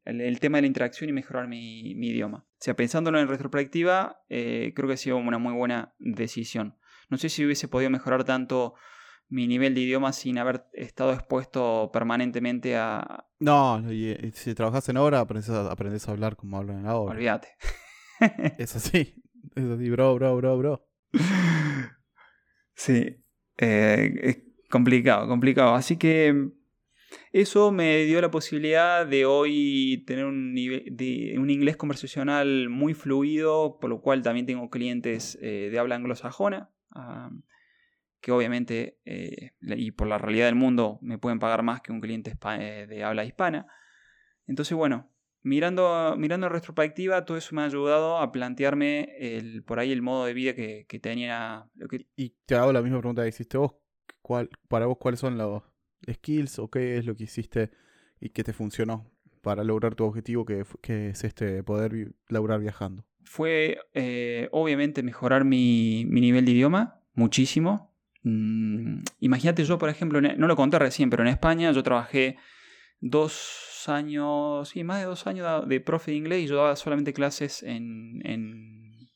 el, 0.06 0.40
tema 0.40 0.58
de 0.58 0.64
la 0.64 0.68
interacción 0.68 1.10
y 1.10 1.14
mejorar 1.14 1.48
mi, 1.48 1.92
idioma. 1.92 2.40
O 2.40 2.58
sea, 2.60 2.76
pensándolo 2.76 3.20
en 3.20 3.28
retrospectiva, 3.28 4.24
eh, 4.30 4.74
creo 4.76 4.88
que 4.88 4.96
ha 4.96 4.98
sido 4.98 5.18
una 5.18 5.38
muy 5.38 5.54
buena 5.54 5.94
decisión. 6.00 6.76
No 7.10 7.18
sé 7.18 7.30
si 7.30 7.46
hubiese 7.46 7.68
podido 7.68 7.90
mejorar 7.90 8.24
tanto 8.24 8.74
mi 9.30 9.48
nivel 9.48 9.76
de 9.76 9.82
idioma 9.82 10.14
sin 10.14 10.38
haber 10.38 10.66
estado 10.74 11.14
expuesto 11.14 11.90
permanentemente 11.94 12.78
a... 12.78 13.26
No, 13.40 13.84
si 14.34 14.56
trabajas 14.56 14.88
en 14.90 14.98
obra 14.98 15.20
aprendes 15.20 15.50
a, 15.50 15.72
aprendes 15.72 16.08
a 16.08 16.12
hablar 16.12 16.36
como 16.36 16.58
hablan 16.58 16.78
en 16.78 16.84
la 16.84 16.96
obra. 16.96 17.16
Olvídate. 17.16 17.50
es 18.58 18.76
así, 18.76 19.22
es 19.56 19.66
así, 19.66 19.90
bro, 19.90 20.16
bro, 20.16 20.36
bro, 20.38 20.58
bro. 20.58 20.88
Sí, 22.80 23.26
eh, 23.58 24.14
es 24.22 24.47
complicado, 24.70 25.28
complicado. 25.28 25.76
Así 25.76 25.98
que 25.98 26.50
eso 27.32 27.72
me 27.72 28.04
dio 28.06 28.22
la 28.22 28.32
posibilidad 28.32 29.06
de 29.06 29.26
hoy 29.26 30.04
tener 30.06 30.26
un, 30.26 30.54
nivel, 30.54 30.84
de, 30.92 31.36
un 31.38 31.50
inglés 31.50 31.78
conversacional 31.78 32.70
muy 32.70 32.94
fluido, 32.94 33.80
por 33.80 33.90
lo 33.90 34.02
cual 34.02 34.22
también 34.22 34.46
tengo 34.46 34.70
clientes 34.70 35.38
eh, 35.42 35.70
de 35.72 35.80
habla 35.80 35.96
anglosajona 35.96 36.72
que 38.22 38.32
obviamente, 38.32 39.00
eh, 39.06 39.52
y 39.62 39.92
por 39.92 40.08
la 40.08 40.18
realidad 40.18 40.48
del 40.48 40.56
mundo, 40.56 41.00
me 41.02 41.18
pueden 41.18 41.40
pagar 41.40 41.64
más 41.64 41.82
que 41.82 41.92
un 41.92 42.02
cliente 42.02 42.36
eh, 42.60 42.86
de 42.88 43.04
habla 43.04 43.26
hispana. 43.26 43.68
Entonces, 44.48 44.76
bueno, 44.76 45.12
mirando, 45.44 46.16
mirando 46.18 46.48
en 46.48 46.54
retrospectiva, 46.54 47.26
todo 47.26 47.38
eso 47.38 47.56
me 47.56 47.62
ha 47.62 47.66
ayudado 47.66 48.18
a 48.18 48.32
plantearme 48.32 49.16
el, 49.20 49.64
por 49.64 49.80
ahí 49.80 49.92
el 49.92 50.02
modo 50.02 50.26
de 50.26 50.34
vida 50.34 50.54
que, 50.56 51.00
tenía. 51.02 51.70
Y 52.16 52.36
te 52.46 52.56
hago 52.56 52.74
la 52.74 52.82
misma 52.82 53.00
pregunta 53.00 53.22
que 53.22 53.30
hiciste 53.30 53.58
vos. 53.58 53.76
¿Cuál, 54.28 54.50
para 54.68 54.88
vos, 54.88 54.98
¿cuáles 54.98 55.22
son 55.22 55.38
los 55.38 55.64
skills 56.12 56.60
o 56.60 56.70
qué 56.70 56.98
es 56.98 57.06
lo 57.06 57.16
que 57.16 57.24
hiciste 57.24 57.72
y 58.20 58.32
que 58.32 58.44
te 58.44 58.52
funcionó 58.52 59.10
para 59.42 59.64
lograr 59.64 59.96
tu 59.96 60.04
objetivo, 60.04 60.46
que, 60.46 60.66
es 61.10 61.24
este 61.24 61.64
poder 61.64 62.12
laburar 62.28 62.60
viajando? 62.60 63.06
Fue, 63.24 63.80
eh, 63.94 64.50
obviamente, 64.52 65.02
mejorar 65.02 65.46
mi, 65.46 66.04
mi 66.10 66.20
nivel 66.20 66.44
de 66.44 66.52
idioma 66.52 67.00
muchísimo. 67.14 67.96
Mm, 68.24 69.04
imagínate 69.22 69.64
yo, 69.64 69.78
por 69.78 69.88
ejemplo, 69.88 70.20
no 70.20 70.48
lo 70.48 70.56
conté 70.58 70.78
recién, 70.78 71.10
pero 71.10 71.24
en 71.24 71.30
España 71.30 71.72
yo 71.72 71.82
trabajé 71.82 72.36
dos 73.00 73.86
años, 73.88 74.68
sí, 74.68 74.84
más 74.84 75.00
de 75.00 75.06
dos 75.06 75.26
años 75.26 75.70
de 75.70 75.80
profe 75.80 76.12
de 76.12 76.18
inglés 76.18 76.44
y 76.44 76.48
yo 76.48 76.58
daba 76.58 76.76
solamente 76.76 77.14
clases 77.14 77.64
en... 77.64 78.20
en... 78.26 79.08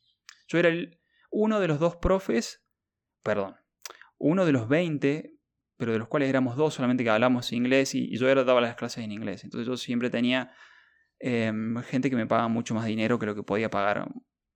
Yo 0.47 0.57
era 0.57 0.69
el, 0.69 1.01
uno 1.31 1.59
de 1.59 1.67
los 1.67 1.79
dos 1.79 1.97
profes, 1.97 2.63
perdón, 3.23 3.55
uno 4.21 4.45
de 4.45 4.51
los 4.51 4.67
20, 4.67 5.33
pero 5.77 5.91
de 5.91 5.99
los 5.99 6.07
cuales 6.07 6.29
éramos 6.29 6.55
dos 6.55 6.75
solamente 6.75 7.03
que 7.03 7.09
hablamos 7.09 7.51
inglés 7.51 7.95
y, 7.95 8.15
yo 8.17 8.29
era, 8.29 8.43
daba 8.43 8.61
las 8.61 8.75
clases 8.75 9.03
en 9.03 9.11
inglés. 9.11 9.43
Entonces 9.43 9.67
yo 9.67 9.77
siempre 9.77 10.09
tenía 10.09 10.51
em, 11.19 11.75
gente 11.83 12.09
que 12.09 12.15
me 12.15 12.27
pagaba 12.27 12.47
mucho 12.47 12.75
más 12.75 12.85
dinero 12.85 13.17
que 13.17 13.25
lo 13.25 13.35
que 13.35 13.43
podía 13.43 13.69
pagar 13.69 14.07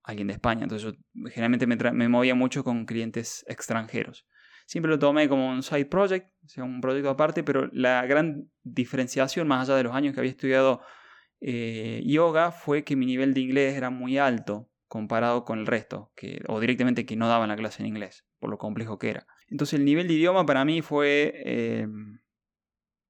alguien 0.04 0.28
de 0.28 0.34
España. 0.34 0.62
Entonces 0.62 0.92
yo 0.92 1.28
generalmente 1.30 1.66
me, 1.66 2.08
movía 2.08 2.34
mucho 2.34 2.62
con 2.62 2.86
clientes 2.86 3.44
extranjeros. 3.48 4.24
Siempre 4.66 4.90
lo 4.90 4.98
tomé 4.98 5.28
como 5.28 5.48
un 5.48 5.62
side 5.62 5.86
project, 5.86 6.28
o 6.44 6.48
sea, 6.48 6.64
un 6.64 6.80
proyecto 6.80 7.10
aparte, 7.10 7.44
pero 7.44 7.68
la 7.72 8.04
gran 8.06 8.50
diferenciación, 8.62 9.46
más 9.46 9.68
allá 9.68 9.76
de 9.76 9.84
los 9.84 9.94
años 9.94 10.14
que 10.14 10.20
había 10.20 10.30
estudiado 10.30 10.80
eh, 11.40 12.02
yoga, 12.04 12.50
fue 12.50 12.82
que 12.82 12.96
mi 12.96 13.06
nivel 13.06 13.34
de 13.34 13.40
inglés 13.40 13.76
era 13.76 13.90
muy 13.90 14.18
alto 14.18 14.68
comparado 14.88 15.44
con 15.44 15.58
el 15.58 15.66
resto, 15.66 16.12
que, 16.16 16.40
o 16.48 16.58
directamente 16.60 17.06
que 17.06 17.16
no 17.16 17.28
daban 17.28 17.48
la 17.48 17.56
clase 17.56 17.82
en 17.82 17.88
inglés, 17.88 18.24
por 18.38 18.50
lo 18.50 18.58
complejo 18.58 18.98
que 18.98 19.10
era. 19.10 19.26
Entonces 19.48 19.78
el 19.78 19.84
nivel 19.84 20.08
de 20.08 20.14
idioma 20.14 20.44
para 20.44 20.64
mí 20.64 20.82
fue 20.82 21.32
eh, 21.44 21.88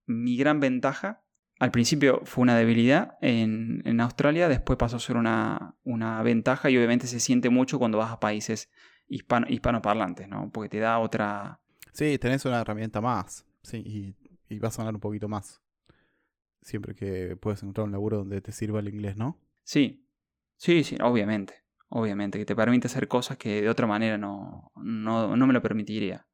mi 0.06 0.36
gran 0.36 0.60
ventaja. 0.60 1.22
Al 1.58 1.70
principio 1.70 2.20
fue 2.24 2.42
una 2.42 2.56
debilidad 2.56 3.16
en, 3.22 3.82
en 3.86 4.00
Australia, 4.00 4.48
después 4.48 4.76
pasó 4.76 4.96
a 4.96 5.00
ser 5.00 5.16
una, 5.16 5.74
una, 5.84 6.22
ventaja 6.22 6.68
y 6.68 6.76
obviamente 6.76 7.06
se 7.06 7.18
siente 7.18 7.48
mucho 7.48 7.78
cuando 7.78 7.96
vas 7.96 8.12
a 8.12 8.20
países 8.20 8.70
hispano, 9.08 9.46
hispanoparlantes, 9.48 10.28
¿no? 10.28 10.50
Porque 10.52 10.68
te 10.68 10.78
da 10.80 10.98
otra... 10.98 11.60
Sí, 11.92 12.18
tenés 12.18 12.44
una 12.44 12.60
herramienta 12.60 13.00
más, 13.00 13.46
sí, 13.62 14.14
y, 14.50 14.58
vas 14.58 14.78
a 14.78 14.82
ganar 14.82 14.94
un 14.94 15.00
poquito 15.00 15.28
más. 15.28 15.62
Siempre 16.60 16.94
que 16.94 17.36
puedes 17.36 17.62
encontrar 17.62 17.86
un 17.86 17.92
laburo 17.92 18.18
donde 18.18 18.42
te 18.42 18.52
sirva 18.52 18.80
el 18.80 18.88
inglés, 18.88 19.16
¿no? 19.16 19.40
Sí, 19.64 20.06
sí, 20.56 20.84
sí, 20.84 20.98
obviamente. 21.00 21.65
Obviamente, 21.88 22.38
que 22.38 22.44
te 22.44 22.56
permite 22.56 22.88
hacer 22.88 23.08
cosas 23.08 23.36
que 23.38 23.62
de 23.62 23.68
otra 23.68 23.86
manera 23.86 24.18
no, 24.18 24.72
no, 24.76 25.36
no 25.36 25.46
me 25.46 25.52
lo 25.52 25.62
permitiría. 25.62 26.26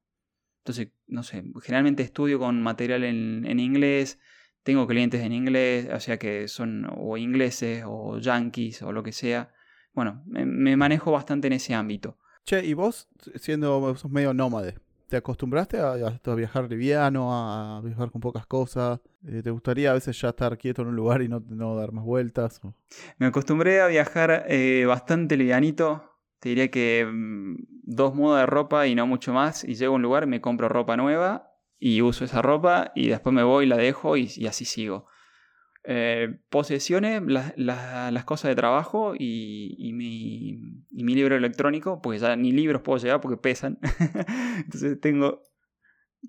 Entonces, 0.63 0.89
no 1.07 1.23
sé, 1.23 1.43
generalmente 1.61 2.03
estudio 2.03 2.39
con 2.39 2.61
material 2.61 3.03
en, 3.03 3.45
en, 3.45 3.59
inglés, 3.59 4.19
tengo 4.63 4.87
clientes 4.87 5.21
en 5.21 5.33
inglés, 5.33 5.89
o 5.93 5.99
sea 5.99 6.17
que 6.17 6.47
son 6.47 6.87
o 6.97 7.17
ingleses 7.17 7.83
o 7.85 8.17
yankees 8.19 8.81
o 8.81 8.91
lo 8.91 9.03
que 9.03 9.11
sea. 9.11 9.53
Bueno, 9.93 10.23
me 10.25 10.75
manejo 10.77 11.11
bastante 11.11 11.47
en 11.47 11.53
ese 11.53 11.73
ámbito. 11.73 12.17
Che, 12.45 12.65
y 12.65 12.73
vos, 12.73 13.07
siendo 13.35 13.95
sos 13.95 14.11
medio 14.11 14.33
nómade, 14.33 14.75
¿te 15.13 15.17
acostumbraste 15.17 15.77
a, 15.77 16.33
viajar 16.33 16.67
liviano, 16.67 17.29
a 17.31 17.79
viajar 17.81 18.09
con 18.09 18.19
pocas 18.19 18.47
cosas? 18.47 18.99
Eh, 19.27 19.43
¿Te 19.43 19.51
gustaría 19.51 19.91
a 19.91 19.93
veces 19.93 20.19
ya 20.19 20.29
estar 20.29 20.57
quieto 20.57 20.81
en 20.81 20.87
un 20.87 20.95
lugar 20.95 21.21
y 21.21 21.27
no, 21.27 21.75
dar 21.75 21.91
más 21.91 22.03
vueltas? 22.03 22.59
Me 23.19 23.27
acostumbré 23.27 23.79
a 23.81 23.85
viajar 23.85 24.45
eh, 24.47 24.85
bastante 24.87 25.37
livianito. 25.37 26.17
Te 26.39 26.49
diría 26.49 26.71
que 26.71 27.07
mm, 27.07 27.57
dos 27.83 28.15
mudas 28.15 28.41
de 28.41 28.45
ropa 28.47 28.87
y 28.87 28.95
no 28.95 29.05
mucho 29.05 29.33
más. 29.33 29.63
Y 29.63 29.75
llego 29.75 29.93
a 29.93 29.97
un 29.97 30.01
lugar, 30.01 30.25
me 30.25 30.41
compro 30.41 30.67
ropa 30.67 30.97
nueva 30.97 31.51
y 31.77 32.01
uso 32.01 32.25
esa 32.25 32.41
ropa 32.41 32.91
y 32.95 33.09
después 33.09 33.35
me 33.35 33.43
voy, 33.43 33.67
la 33.67 33.77
dejo 33.77 34.17
y 34.17 34.47
así 34.47 34.65
sigo. 34.65 35.05
Eh, 35.85 36.39
posesiones, 36.49 37.21
las 37.57 38.23
cosas 38.23 38.49
de 38.49 38.55
trabajo 38.55 39.13
y, 39.17 39.91
mi, 39.93 41.13
libro 41.13 41.35
electrónico, 41.35 42.01
porque 42.01 42.19
ya 42.19 42.35
ni 42.35 42.51
libros 42.51 42.81
puedo 42.81 43.03
llevar 43.03 43.19
porque 43.19 43.37
pesan. 43.37 43.79
Entonces 44.57 44.99
tengo 45.01 45.43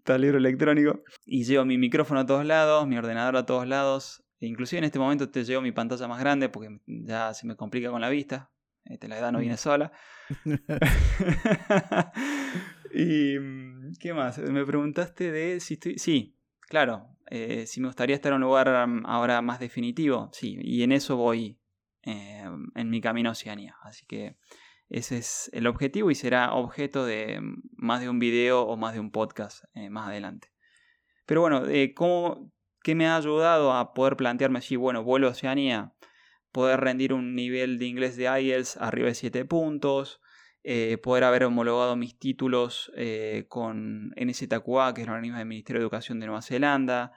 tal 0.02 0.22
libro 0.22 0.38
electrónico 0.38 1.04
y 1.24 1.44
llevo 1.44 1.64
mi 1.64 1.78
micrófono 1.78 2.20
a 2.20 2.26
todos 2.26 2.44
lados, 2.44 2.86
mi 2.88 2.98
ordenador 2.98 3.36
a 3.36 3.46
todos 3.46 3.66
lados. 3.66 4.24
E 4.40 4.46
inclusive 4.46 4.78
en 4.78 4.84
este 4.84 4.98
momento 4.98 5.30
te 5.30 5.44
llevo 5.44 5.62
mi 5.62 5.72
pantalla 5.72 6.08
más 6.08 6.18
grande 6.18 6.48
porque 6.48 6.80
ya 6.86 7.32
se 7.32 7.46
me 7.46 7.54
complica 7.54 7.90
con 7.90 8.00
la 8.00 8.08
vista. 8.08 8.50
Este, 8.84 9.08
la 9.08 9.18
edad 9.18 9.32
no 9.32 9.38
viene 9.38 9.56
sola. 9.56 9.92
y 12.92 13.38
mm, 13.38 13.92
qué 14.00 14.12
más, 14.12 14.38
me 14.38 14.66
preguntaste 14.66 15.30
de 15.30 15.60
si 15.60 15.74
estoy... 15.74 15.98
Sí, 15.98 16.36
claro, 16.60 17.13
eh, 17.30 17.66
si 17.66 17.80
me 17.80 17.88
gustaría 17.88 18.16
estar 18.16 18.32
en 18.32 18.36
un 18.36 18.42
lugar 18.42 18.86
mm, 18.86 19.06
ahora 19.06 19.42
más 19.42 19.60
definitivo, 19.60 20.30
sí, 20.32 20.58
y 20.60 20.82
en 20.82 20.92
eso 20.92 21.16
voy 21.16 21.58
eh, 22.02 22.44
en 22.74 22.90
mi 22.90 23.00
camino 23.00 23.30
a 23.30 23.32
Oceanía. 23.32 23.76
Así 23.82 24.04
que 24.06 24.36
ese 24.88 25.18
es 25.18 25.50
el 25.52 25.66
objetivo 25.66 26.10
y 26.10 26.14
será 26.14 26.52
objeto 26.52 27.04
de 27.04 27.40
mm, 27.40 27.62
más 27.76 28.00
de 28.00 28.08
un 28.08 28.18
video 28.18 28.62
o 28.62 28.76
más 28.76 28.94
de 28.94 29.00
un 29.00 29.10
podcast 29.10 29.64
eh, 29.74 29.90
más 29.90 30.08
adelante. 30.08 30.52
Pero 31.26 31.40
bueno, 31.40 31.62
¿cómo, 31.96 32.52
¿qué 32.82 32.94
me 32.94 33.06
ha 33.06 33.16
ayudado 33.16 33.72
a 33.72 33.94
poder 33.94 34.16
plantearme 34.16 34.60
si, 34.60 34.76
bueno, 34.76 35.02
vuelo 35.02 35.28
a 35.28 35.30
Oceanía, 35.30 35.94
poder 36.52 36.80
rendir 36.80 37.14
un 37.14 37.34
nivel 37.34 37.78
de 37.78 37.86
inglés 37.86 38.16
de 38.16 38.24
IELTS 38.24 38.76
arriba 38.76 39.08
de 39.08 39.14
7 39.14 39.44
puntos, 39.46 40.20
eh, 40.66 40.96
poder 40.96 41.24
haber 41.24 41.44
homologado 41.44 41.94
mis 41.94 42.18
títulos 42.18 42.90
eh, 42.96 43.44
con 43.50 44.14
NZQA, 44.16 44.94
que 44.94 45.02
es 45.02 45.06
el 45.06 45.12
organismo 45.12 45.36
del 45.36 45.46
Ministerio 45.46 45.80
de 45.80 45.84
Educación 45.84 46.20
de 46.20 46.26
Nueva 46.26 46.40
Zelanda, 46.40 47.12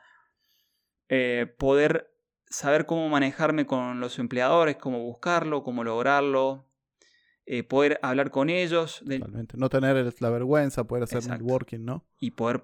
eh, 1.07 1.47
poder 1.57 2.13
saber 2.49 2.85
cómo 2.85 3.07
manejarme 3.07 3.65
con 3.65 4.01
los 4.01 4.19
empleadores, 4.19 4.75
cómo 4.75 4.99
buscarlo, 5.01 5.63
cómo 5.63 5.85
lograrlo, 5.85 6.65
poder 7.69 7.97
hablar 8.01 8.31
con 8.31 8.49
ellos. 8.49 9.01
No 9.53 9.69
tener 9.69 10.13
la 10.19 10.29
vergüenza, 10.29 10.83
poder 10.83 11.05
hacer 11.05 11.25
networking, 11.25 11.79
¿no? 11.79 12.05
Y 12.19 12.31
poder, 12.31 12.61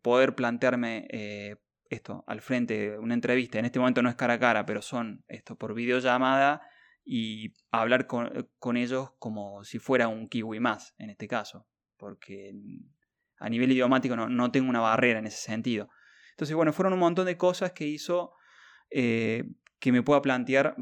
poder 0.00 0.36
plantearme 0.36 1.58
esto 1.90 2.22
al 2.28 2.40
frente 2.40 2.92
de 2.92 2.98
una 3.00 3.14
entrevista. 3.14 3.58
En 3.58 3.64
este 3.64 3.80
momento 3.80 4.02
no 4.02 4.08
es 4.08 4.14
cara 4.14 4.34
a 4.34 4.38
cara, 4.38 4.64
pero 4.64 4.82
son 4.82 5.24
esto 5.26 5.56
por 5.56 5.74
videollamada 5.74 6.62
y 7.04 7.52
hablar 7.70 8.06
con, 8.06 8.76
ellos 8.76 9.10
como 9.18 9.64
si 9.64 9.78
fuera 9.78 10.08
un 10.08 10.28
kiwi 10.28 10.60
más, 10.60 10.94
en 10.98 11.10
este 11.10 11.26
caso, 11.26 11.66
porque 11.96 12.54
a 13.38 13.48
nivel 13.48 13.72
idiomático 13.72 14.16
no, 14.16 14.52
tengo 14.52 14.68
una 14.68 14.80
barrera 14.80 15.18
en 15.18 15.26
ese 15.26 15.38
sentido. 15.38 15.88
Entonces, 16.30 16.54
bueno, 16.54 16.72
fueron 16.72 16.92
un 16.92 17.00
montón 17.00 17.26
de 17.26 17.36
cosas 17.36 17.72
que 17.72 17.86
hizo 17.86 18.32
eh, 18.90 19.44
que 19.78 19.92
me 19.92 20.02
pueda 20.02 20.22
plantear, 20.22 20.76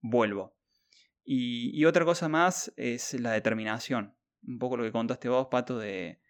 vuelvo. 0.00 0.56
Y, 1.24 1.84
otra 1.84 2.04
cosa 2.04 2.28
más 2.28 2.72
es 2.76 3.14
la 3.14 3.30
determinación. 3.30 4.16
Un 4.44 4.58
poco 4.58 4.76
lo 4.76 4.82
que 4.82 4.90
contaste 4.90 5.28
vos, 5.28 5.46
Pato, 5.50 5.78
de 5.78 6.20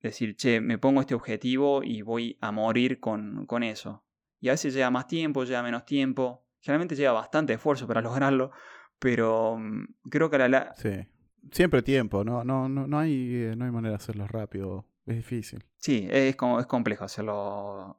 decir, 0.00 0.36
che, 0.36 0.60
me 0.60 0.78
pongo 0.78 1.00
este 1.00 1.14
objetivo 1.14 1.82
y 1.82 2.02
voy 2.02 2.38
a 2.40 2.52
morir 2.52 3.00
con, 3.00 3.46
con 3.46 3.64
eso. 3.64 4.04
Y 4.38 4.48
a 4.48 4.52
veces 4.52 4.74
lleva 4.74 4.90
más 4.90 5.08
tiempo, 5.08 5.44
lleva 5.44 5.62
menos 5.62 5.84
tiempo, 5.84 6.41
Generalmente 6.62 6.96
lleva 6.96 7.12
bastante 7.12 7.52
esfuerzo 7.52 7.86
para 7.86 8.00
lograrlo, 8.00 8.50
pero 8.98 9.58
mm, 9.58 9.84
creo 10.08 10.30
que 10.30 10.36
a 10.36 10.48
la... 10.48 10.74
Sí. 10.74 11.06
Siempre 11.50 11.82
tiempo, 11.82 12.22
no, 12.24 12.44
no, 12.44 12.68
no, 12.68 12.86
no, 12.86 12.98
hay, 12.98 13.34
eh, 13.34 13.54
no 13.56 13.64
hay 13.64 13.72
manera 13.72 13.90
de 13.90 13.96
hacerlo 13.96 14.28
rápido. 14.28 14.86
Es 15.04 15.16
difícil. 15.16 15.64
Sí, 15.76 16.06
es, 16.08 16.36
como, 16.36 16.60
es 16.60 16.66
complejo 16.66 17.04
hacerlo. 17.04 17.96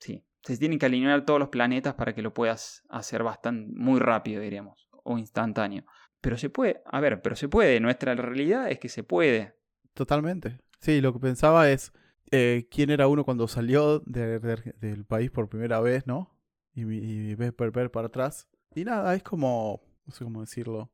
Sí. 0.00 0.24
Se 0.42 0.56
tienen 0.56 0.80
que 0.80 0.86
alinear 0.86 1.24
todos 1.24 1.38
los 1.38 1.48
planetas 1.48 1.94
para 1.94 2.12
que 2.12 2.22
lo 2.22 2.34
puedas 2.34 2.82
hacer 2.88 3.22
bastante, 3.22 3.72
muy 3.76 4.00
rápido, 4.00 4.42
diríamos, 4.42 4.88
o 5.04 5.16
instantáneo. 5.16 5.84
Pero 6.20 6.36
se 6.36 6.50
puede, 6.50 6.82
a 6.84 7.00
ver, 7.00 7.22
pero 7.22 7.36
se 7.36 7.48
puede. 7.48 7.78
Nuestra 7.78 8.16
realidad 8.16 8.68
es 8.68 8.80
que 8.80 8.88
se 8.88 9.04
puede. 9.04 9.54
Totalmente. 9.94 10.58
Sí, 10.80 11.00
lo 11.00 11.12
que 11.12 11.20
pensaba 11.20 11.70
es 11.70 11.92
eh, 12.32 12.66
quién 12.70 12.90
era 12.90 13.06
uno 13.06 13.24
cuando 13.24 13.46
salió 13.46 14.00
del 14.00 15.04
país 15.06 15.30
por 15.30 15.48
primera 15.48 15.80
vez, 15.80 16.06
¿no? 16.06 16.34
Y, 16.74 17.34
ves 17.34 17.54
ver, 17.56 17.90
para 17.90 18.06
atrás. 18.06 18.48
Y 18.74 18.84
nada, 18.84 19.14
es 19.14 19.22
como, 19.22 19.82
no 20.06 20.12
sé 20.12 20.24
cómo 20.24 20.40
decirlo. 20.40 20.90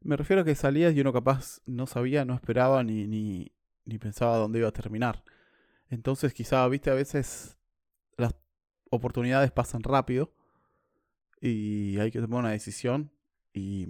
Me 0.00 0.16
refiero 0.16 0.42
a 0.42 0.44
que 0.44 0.54
salías 0.54 0.94
y 0.94 1.00
uno 1.00 1.12
capaz 1.12 1.60
no 1.66 1.86
sabía, 1.86 2.24
no 2.24 2.34
esperaba 2.34 2.84
ni, 2.84 3.06
ni, 3.06 3.52
ni 3.84 3.98
pensaba 3.98 4.36
dónde 4.36 4.60
iba 4.60 4.68
a 4.68 4.72
terminar. 4.72 5.24
Entonces 5.88 6.34
quizá, 6.34 6.66
viste, 6.68 6.90
a 6.90 6.94
veces 6.94 7.56
las 8.16 8.34
oportunidades 8.90 9.50
pasan 9.50 9.82
rápido 9.82 10.32
y 11.40 11.98
hay 11.98 12.10
que 12.10 12.20
tomar 12.20 12.40
una 12.40 12.50
decisión 12.50 13.10
y, 13.52 13.86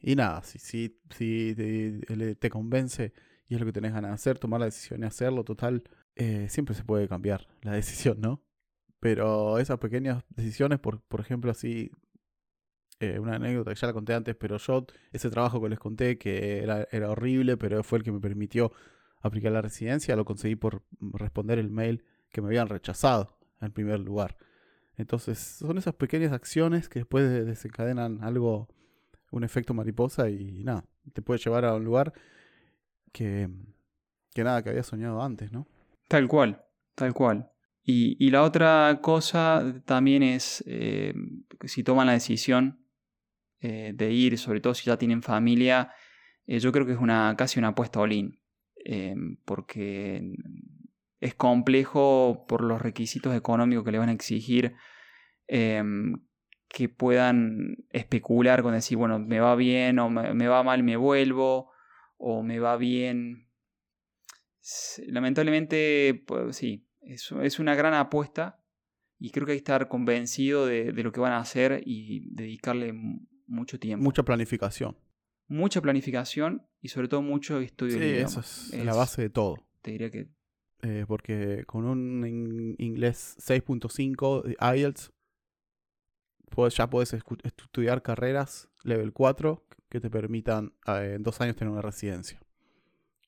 y 0.00 0.16
nada, 0.16 0.42
si, 0.42 0.58
si, 0.58 1.00
si 1.16 1.54
te, 1.54 2.34
te, 2.34 2.50
convence 2.50 3.12
y 3.48 3.54
es 3.54 3.60
lo 3.60 3.66
que 3.66 3.72
tenés 3.72 3.92
ganas 3.92 4.10
de 4.10 4.14
hacer, 4.14 4.38
tomar 4.38 4.60
la 4.60 4.66
decisión 4.66 5.02
y 5.02 5.06
hacerlo, 5.06 5.44
total, 5.44 5.84
eh, 6.16 6.46
siempre 6.48 6.74
se 6.74 6.84
puede 6.84 7.08
cambiar 7.08 7.46
la 7.62 7.72
decisión, 7.72 8.20
¿no? 8.20 8.42
Pero 9.02 9.58
esas 9.58 9.78
pequeñas 9.78 10.22
decisiones, 10.28 10.78
por, 10.78 11.00
por 11.00 11.18
ejemplo, 11.18 11.50
así, 11.50 11.90
eh, 13.00 13.18
una 13.18 13.34
anécdota 13.34 13.74
que 13.74 13.80
ya 13.80 13.88
la 13.88 13.92
conté 13.92 14.14
antes, 14.14 14.36
pero 14.36 14.58
yo, 14.58 14.86
ese 15.10 15.28
trabajo 15.28 15.60
que 15.60 15.68
les 15.70 15.80
conté, 15.80 16.18
que 16.18 16.62
era, 16.62 16.86
era 16.92 17.10
horrible, 17.10 17.56
pero 17.56 17.82
fue 17.82 17.98
el 17.98 18.04
que 18.04 18.12
me 18.12 18.20
permitió 18.20 18.70
aplicar 19.20 19.50
la 19.50 19.60
residencia, 19.60 20.14
lo 20.14 20.24
conseguí 20.24 20.54
por 20.54 20.84
responder 21.00 21.58
el 21.58 21.68
mail 21.68 22.04
que 22.30 22.42
me 22.42 22.46
habían 22.46 22.68
rechazado 22.68 23.36
en 23.60 23.72
primer 23.72 23.98
lugar. 23.98 24.36
Entonces, 24.94 25.36
son 25.36 25.78
esas 25.78 25.94
pequeñas 25.94 26.30
acciones 26.30 26.88
que 26.88 27.00
después 27.00 27.28
desencadenan 27.44 28.22
algo, 28.22 28.68
un 29.32 29.42
efecto 29.42 29.74
mariposa 29.74 30.30
y 30.30 30.62
nada, 30.62 30.84
te 31.12 31.22
puede 31.22 31.40
llevar 31.40 31.64
a 31.64 31.74
un 31.74 31.82
lugar 31.82 32.12
que, 33.10 33.50
que 34.32 34.44
nada, 34.44 34.62
que 34.62 34.70
había 34.70 34.84
soñado 34.84 35.20
antes, 35.20 35.50
¿no? 35.50 35.66
Tal 36.06 36.28
cual, 36.28 36.62
tal 36.94 37.12
cual. 37.12 37.51
Y, 37.84 38.30
la 38.30 38.42
otra 38.42 39.00
cosa 39.02 39.82
también 39.84 40.22
es, 40.22 40.62
eh, 40.66 41.14
si 41.64 41.82
toman 41.82 42.06
la 42.06 42.12
decisión 42.12 42.86
eh, 43.60 43.92
de 43.94 44.12
ir, 44.12 44.38
sobre 44.38 44.60
todo 44.60 44.74
si 44.74 44.84
ya 44.84 44.96
tienen 44.96 45.22
familia, 45.22 45.92
eh, 46.46 46.60
yo 46.60 46.70
creo 46.70 46.86
que 46.86 46.92
es 46.92 46.98
una, 46.98 47.34
casi 47.36 47.58
una 47.58 47.68
apuesta 47.68 48.00
all-in, 48.00 48.38
porque 49.44 50.32
es 51.20 51.34
complejo 51.34 52.44
por 52.48 52.62
los 52.62 52.80
requisitos 52.80 53.34
económicos 53.34 53.84
que 53.84 53.92
le 53.92 53.98
van 53.98 54.08
a 54.08 54.12
exigir 54.12 54.74
que 55.46 56.88
puedan 56.88 57.84
especular 57.90 58.62
con 58.62 58.72
decir, 58.72 58.96
bueno, 58.96 59.18
me 59.18 59.40
va 59.40 59.54
bien 59.56 59.98
o 59.98 60.08
me, 60.08 60.32
me 60.34 60.48
va 60.48 60.62
mal, 60.62 60.82
me 60.82 60.96
vuelvo, 60.96 61.70
o 62.16 62.42
me 62.42 62.58
va 62.60 62.76
bien. 62.76 63.48
Lamentablemente, 65.06 66.22
pues 66.26 66.56
sí, 66.56 66.86
es, 67.02 67.58
una 67.58 67.74
gran 67.74 67.94
apuesta 67.94 68.64
y 69.18 69.30
creo 69.30 69.46
que 69.46 69.52
hay 69.52 69.58
que 69.58 69.62
estar 69.62 69.88
convencido 69.88 70.66
de, 70.66 70.92
lo 70.92 71.12
que 71.12 71.20
van 71.20 71.32
a 71.32 71.38
hacer 71.38 71.82
y 71.84 72.34
dedicarle 72.34 72.92
mucho 73.46 73.78
tiempo. 73.78 74.02
Mucha 74.02 74.22
planificación. 74.22 74.96
Mucha 75.48 75.80
planificación 75.80 76.66
y 76.80 76.88
sobre 76.88 77.08
todo 77.08 77.22
mucho 77.22 77.60
estudio. 77.60 77.98
Sí, 77.98 78.04
eso 78.04 78.40
es, 78.40 78.72
la 78.84 78.94
base 78.94 79.22
de 79.22 79.30
todo. 79.30 79.56
Te 79.82 79.92
diría 79.92 80.10
que... 80.10 80.28
Eh, 80.82 81.04
porque 81.06 81.62
con 81.66 81.84
un 81.84 82.74
inglés 82.78 83.36
6.5 83.38 84.56
IELTS 84.76 85.12
pues 86.50 86.76
ya 86.76 86.88
puedes 86.90 87.14
estudiar 87.14 88.02
carreras 88.02 88.68
level 88.82 89.12
4 89.12 89.64
que 89.88 90.00
te 90.00 90.10
permitan 90.10 90.74
eh, 90.86 91.14
en 91.16 91.22
dos 91.22 91.40
años 91.40 91.56
tener 91.56 91.70
una 91.70 91.82
residencia. 91.82 92.40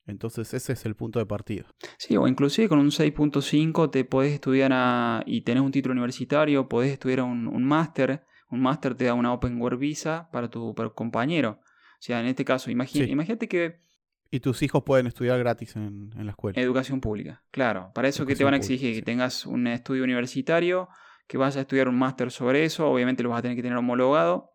Entonces 0.07 0.53
ese 0.53 0.75
es 0.75 0.85
el 0.85 0.95
punto 0.95 1.19
de 1.19 1.27
partida. 1.27 1.65
Sí, 1.99 2.17
o 2.17 2.29
inclusive 2.29 2.69
con 2.69 2.79
un 2.79 2.91
6.5 2.91 3.91
te 3.91 4.05
podés 4.05 4.35
estudiar 4.35 5.25
y 5.27 5.43
tenés 5.43 5.63
un 5.63 5.73
título 5.73 5.93
universitario, 5.93 6.69
podés 6.69 6.93
estudiar 6.93 7.23
un, 7.23 7.47
un 7.47 7.65
máster. 7.65 8.25
Un 8.51 8.61
máster 8.61 8.95
te 8.95 9.05
da 9.05 9.15
una 9.15 9.33
Open 9.33 9.61
Work 9.61 9.79
Visa 9.79 10.29
para 10.31 10.49
tu, 10.49 10.75
compañero. 10.95 11.61
O 11.61 11.97
sea, 11.99 12.21
en 12.21 12.27
este 12.27 12.45
caso, 12.45 12.71
imagínate 12.71 13.49
que... 13.49 13.83
Y 14.31 14.41
tus 14.41 14.63
hijos 14.63 14.83
pueden 14.85 15.07
estudiar 15.07 15.39
gratis 15.39 15.77
en, 15.77 16.11
la 16.15 16.31
escuela. 16.31 16.61
Educación 16.61 17.01
pública, 17.01 17.43
claro. 17.51 17.91
Para 17.95 18.09
eso 18.09 18.27
que 18.27 18.37
te 18.37 18.45
van 18.45 18.55
a 18.55 18.57
exigir 18.57 18.95
que 18.95 19.03
tengas 19.03 19.47
un 19.47 19.67
estudio 19.67 20.05
universitario, 20.05 20.89
que 21.27 21.39
vayas 21.39 21.57
a 21.57 21.61
estudiar 21.63 21.89
un 21.89 21.99
máster 21.99 22.31
sobre 22.31 22.65
eso, 22.65 22.89
obviamente 22.89 23.23
lo 23.23 23.31
vas 23.31 23.39
a 23.39 23.43
tener 23.43 23.57
que 23.57 23.63
tener 23.63 23.79
homologado 23.79 24.54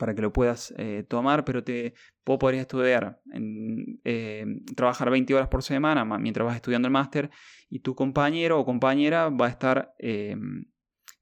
para 0.00 0.14
que 0.14 0.22
lo 0.22 0.32
puedas 0.32 0.72
eh, 0.78 1.04
tomar, 1.06 1.44
pero 1.44 1.62
te, 1.62 1.92
vos 2.24 2.38
podrías 2.38 2.62
estudiar, 2.62 3.20
en, 3.34 4.00
eh, 4.02 4.46
trabajar 4.74 5.10
20 5.10 5.34
horas 5.34 5.48
por 5.48 5.62
semana 5.62 6.06
mientras 6.18 6.46
vas 6.46 6.56
estudiando 6.56 6.88
el 6.88 6.92
máster 6.92 7.30
y 7.68 7.80
tu 7.80 7.94
compañero 7.94 8.58
o 8.58 8.64
compañera 8.64 9.28
va 9.28 9.44
a 9.44 9.48
estar, 9.50 9.94
eh, 9.98 10.34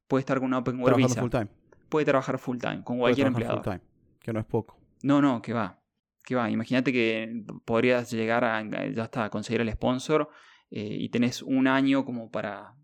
puede 0.07 0.21
estar 0.21 0.39
con 0.39 0.47
una 0.47 0.59
Open 0.59 0.79
Work 0.79 0.95
Visa. 0.95 1.19
Full 1.19 1.29
time. 1.29 1.47
Puede 1.89 2.05
trabajar 2.05 2.39
full 2.39 2.57
time 2.57 2.81
con 2.81 2.99
cualquier 2.99 3.27
empleado. 3.27 3.61
Full 3.61 3.63
time, 3.65 3.81
que 4.21 4.31
no 4.31 4.39
es 4.39 4.45
poco. 4.45 4.79
No, 5.03 5.21
no, 5.21 5.41
que 5.41 5.51
va. 5.51 5.77
Que 6.23 6.35
va. 6.35 6.49
Imagínate 6.49 6.93
que 6.93 7.43
podrías 7.65 8.09
llegar 8.11 8.45
a, 8.45 8.63
ya 8.63 9.03
está, 9.03 9.25
a 9.25 9.29
conseguir 9.29 9.59
el 9.59 9.71
sponsor 9.73 10.29
y 10.69 11.09
tenés 11.09 11.41
un 11.41 11.67
año 11.67 12.05
como 12.05 12.31
para... 12.31 12.75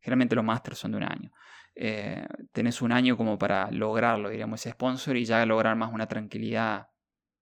Generalmente 0.00 0.36
los 0.36 0.44
másters 0.44 0.78
son 0.78 0.92
de 0.92 0.98
un 0.98 1.04
año. 1.04 1.32
Eh, 1.76 2.24
tenés 2.52 2.82
un 2.82 2.92
año 2.92 3.16
como 3.16 3.38
para 3.38 3.70
lograrlo, 3.70 4.28
diríamos, 4.28 4.60
ese 4.60 4.70
sponsor 4.70 5.16
y 5.16 5.24
ya 5.24 5.44
lograr 5.44 5.76
más 5.76 5.92
una 5.92 6.06
tranquilidad 6.06 6.88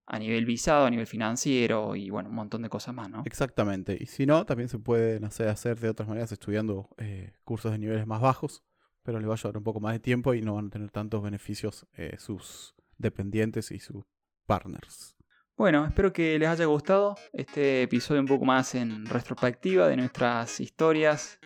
a 0.07 0.19
nivel 0.19 0.45
visado, 0.45 0.87
a 0.87 0.91
nivel 0.91 1.07
financiero 1.07 1.95
y 1.95 2.11
bueno, 2.11 2.29
un 2.29 2.35
montón 2.35 2.63
de 2.63 2.69
cosas 2.69 2.95
más, 2.95 3.09
¿no? 3.09 3.23
Exactamente. 3.25 3.97
Y 3.99 4.07
si 4.07 4.27
no, 4.27 4.45
también 4.45 4.69
se 4.69 4.79
puede 4.79 5.21
hacer 5.25 5.79
de 5.79 5.89
otras 5.89 6.09
maneras 6.09 6.33
estudiando 6.33 6.89
eh, 6.99 7.33
cursos 7.45 7.73
de 7.73 7.79
niveles 7.79 8.07
más 8.07 8.21
bajos, 8.21 8.65
pero 9.03 9.21
le 9.21 9.27
va 9.27 9.35
a 9.35 9.37
llevar 9.37 9.57
un 9.57 9.65
poco 9.65 9.81
más 9.81 9.93
de 9.93 10.01
tiempo 10.01 10.35
y 10.35 10.43
no 10.43 10.55
van 10.55 10.67
a 10.67 10.71
tener 10.71 10.91
tantos 10.91 11.23
beneficios 11.23 11.87
eh, 11.95 12.17
sus 12.19 12.75
dependientes 12.99 13.71
y 13.71 13.79
sus 13.79 14.05
partners. 14.47 15.17
Bueno, 15.57 15.85
espero 15.87 16.13
que 16.13 16.39
les 16.39 16.49
haya 16.49 16.65
gustado 16.65 17.15
este 17.33 17.83
episodio 17.83 18.21
un 18.21 18.27
poco 18.27 18.45
más 18.45 18.75
en 18.75 19.07
retrospectiva 19.07 19.87
de 19.87 19.97
nuestras 19.97 20.61
historias. 20.61 21.39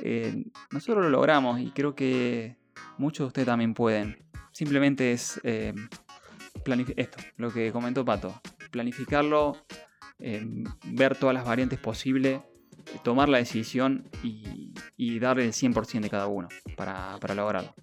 Eh, 0.00 0.44
nosotros 0.70 1.04
lo 1.04 1.10
logramos 1.10 1.60
y 1.60 1.70
creo 1.70 1.94
que 1.94 2.56
muchos 2.98 3.24
de 3.24 3.28
ustedes 3.28 3.46
también 3.46 3.74
pueden. 3.74 4.18
Simplemente 4.52 5.12
es 5.12 5.40
eh, 5.44 5.74
esto, 6.96 7.18
lo 7.36 7.52
que 7.52 7.72
comentó 7.72 8.04
Pato. 8.04 8.40
Planificarlo, 8.70 9.56
eh, 10.18 10.46
ver 10.84 11.16
todas 11.16 11.34
las 11.34 11.44
variantes 11.44 11.78
posibles, 11.78 12.40
tomar 13.02 13.28
la 13.28 13.38
decisión 13.38 14.08
y, 14.22 14.72
darle 15.18 15.44
el 15.44 15.52
100% 15.52 16.00
de 16.00 16.10
cada 16.10 16.26
uno 16.26 16.48
para, 16.76 17.18
para 17.20 17.34
lograrlo. 17.34 17.74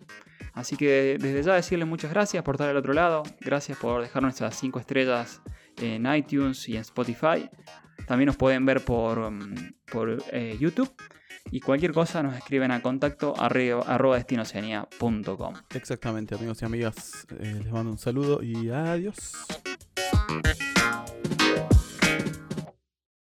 Así 0.54 0.76
que 0.76 1.18
desde 1.20 1.44
ya 1.44 1.54
decirles 1.54 1.88
muchas 1.88 2.12
gracias 2.12 2.44
por 2.44 2.56
estar 2.56 2.70
al 2.70 2.78
otro 2.78 2.94
lado, 2.94 3.24
gracias 3.40 3.78
por 3.78 4.02
dejar 4.02 4.22
nuestras 4.22 4.56
5 4.58 4.80
estrellas 4.80 5.42
en 5.78 6.06
iTunes 6.14 6.68
y 6.68 6.76
en 6.76 6.82
Spotify. 6.82 7.50
También 8.06 8.28
nos 8.28 8.38
pueden 8.38 8.66
ver 8.66 8.84
por, 8.84 9.32
mm, 9.32 9.74
por 9.92 10.18
eh, 10.32 10.58
YouTube. 10.60 10.92
Y 11.50 11.60
cualquier 11.60 11.92
cosa 11.92 12.22
nos 12.24 12.36
escriben 12.36 12.72
a 12.72 12.82
contacto 12.82 13.34
arroba 13.38 14.16
destinoceania.com. 14.16 15.54
Exactamente, 15.74 16.36
amigos 16.36 16.62
y 16.62 16.66
amigas. 16.66 17.26
Eh, 17.40 17.60
les 17.64 17.72
mando 17.72 17.92
un 17.92 17.98
saludo 17.98 18.44
y 18.44 18.70
adiós. 18.70 19.34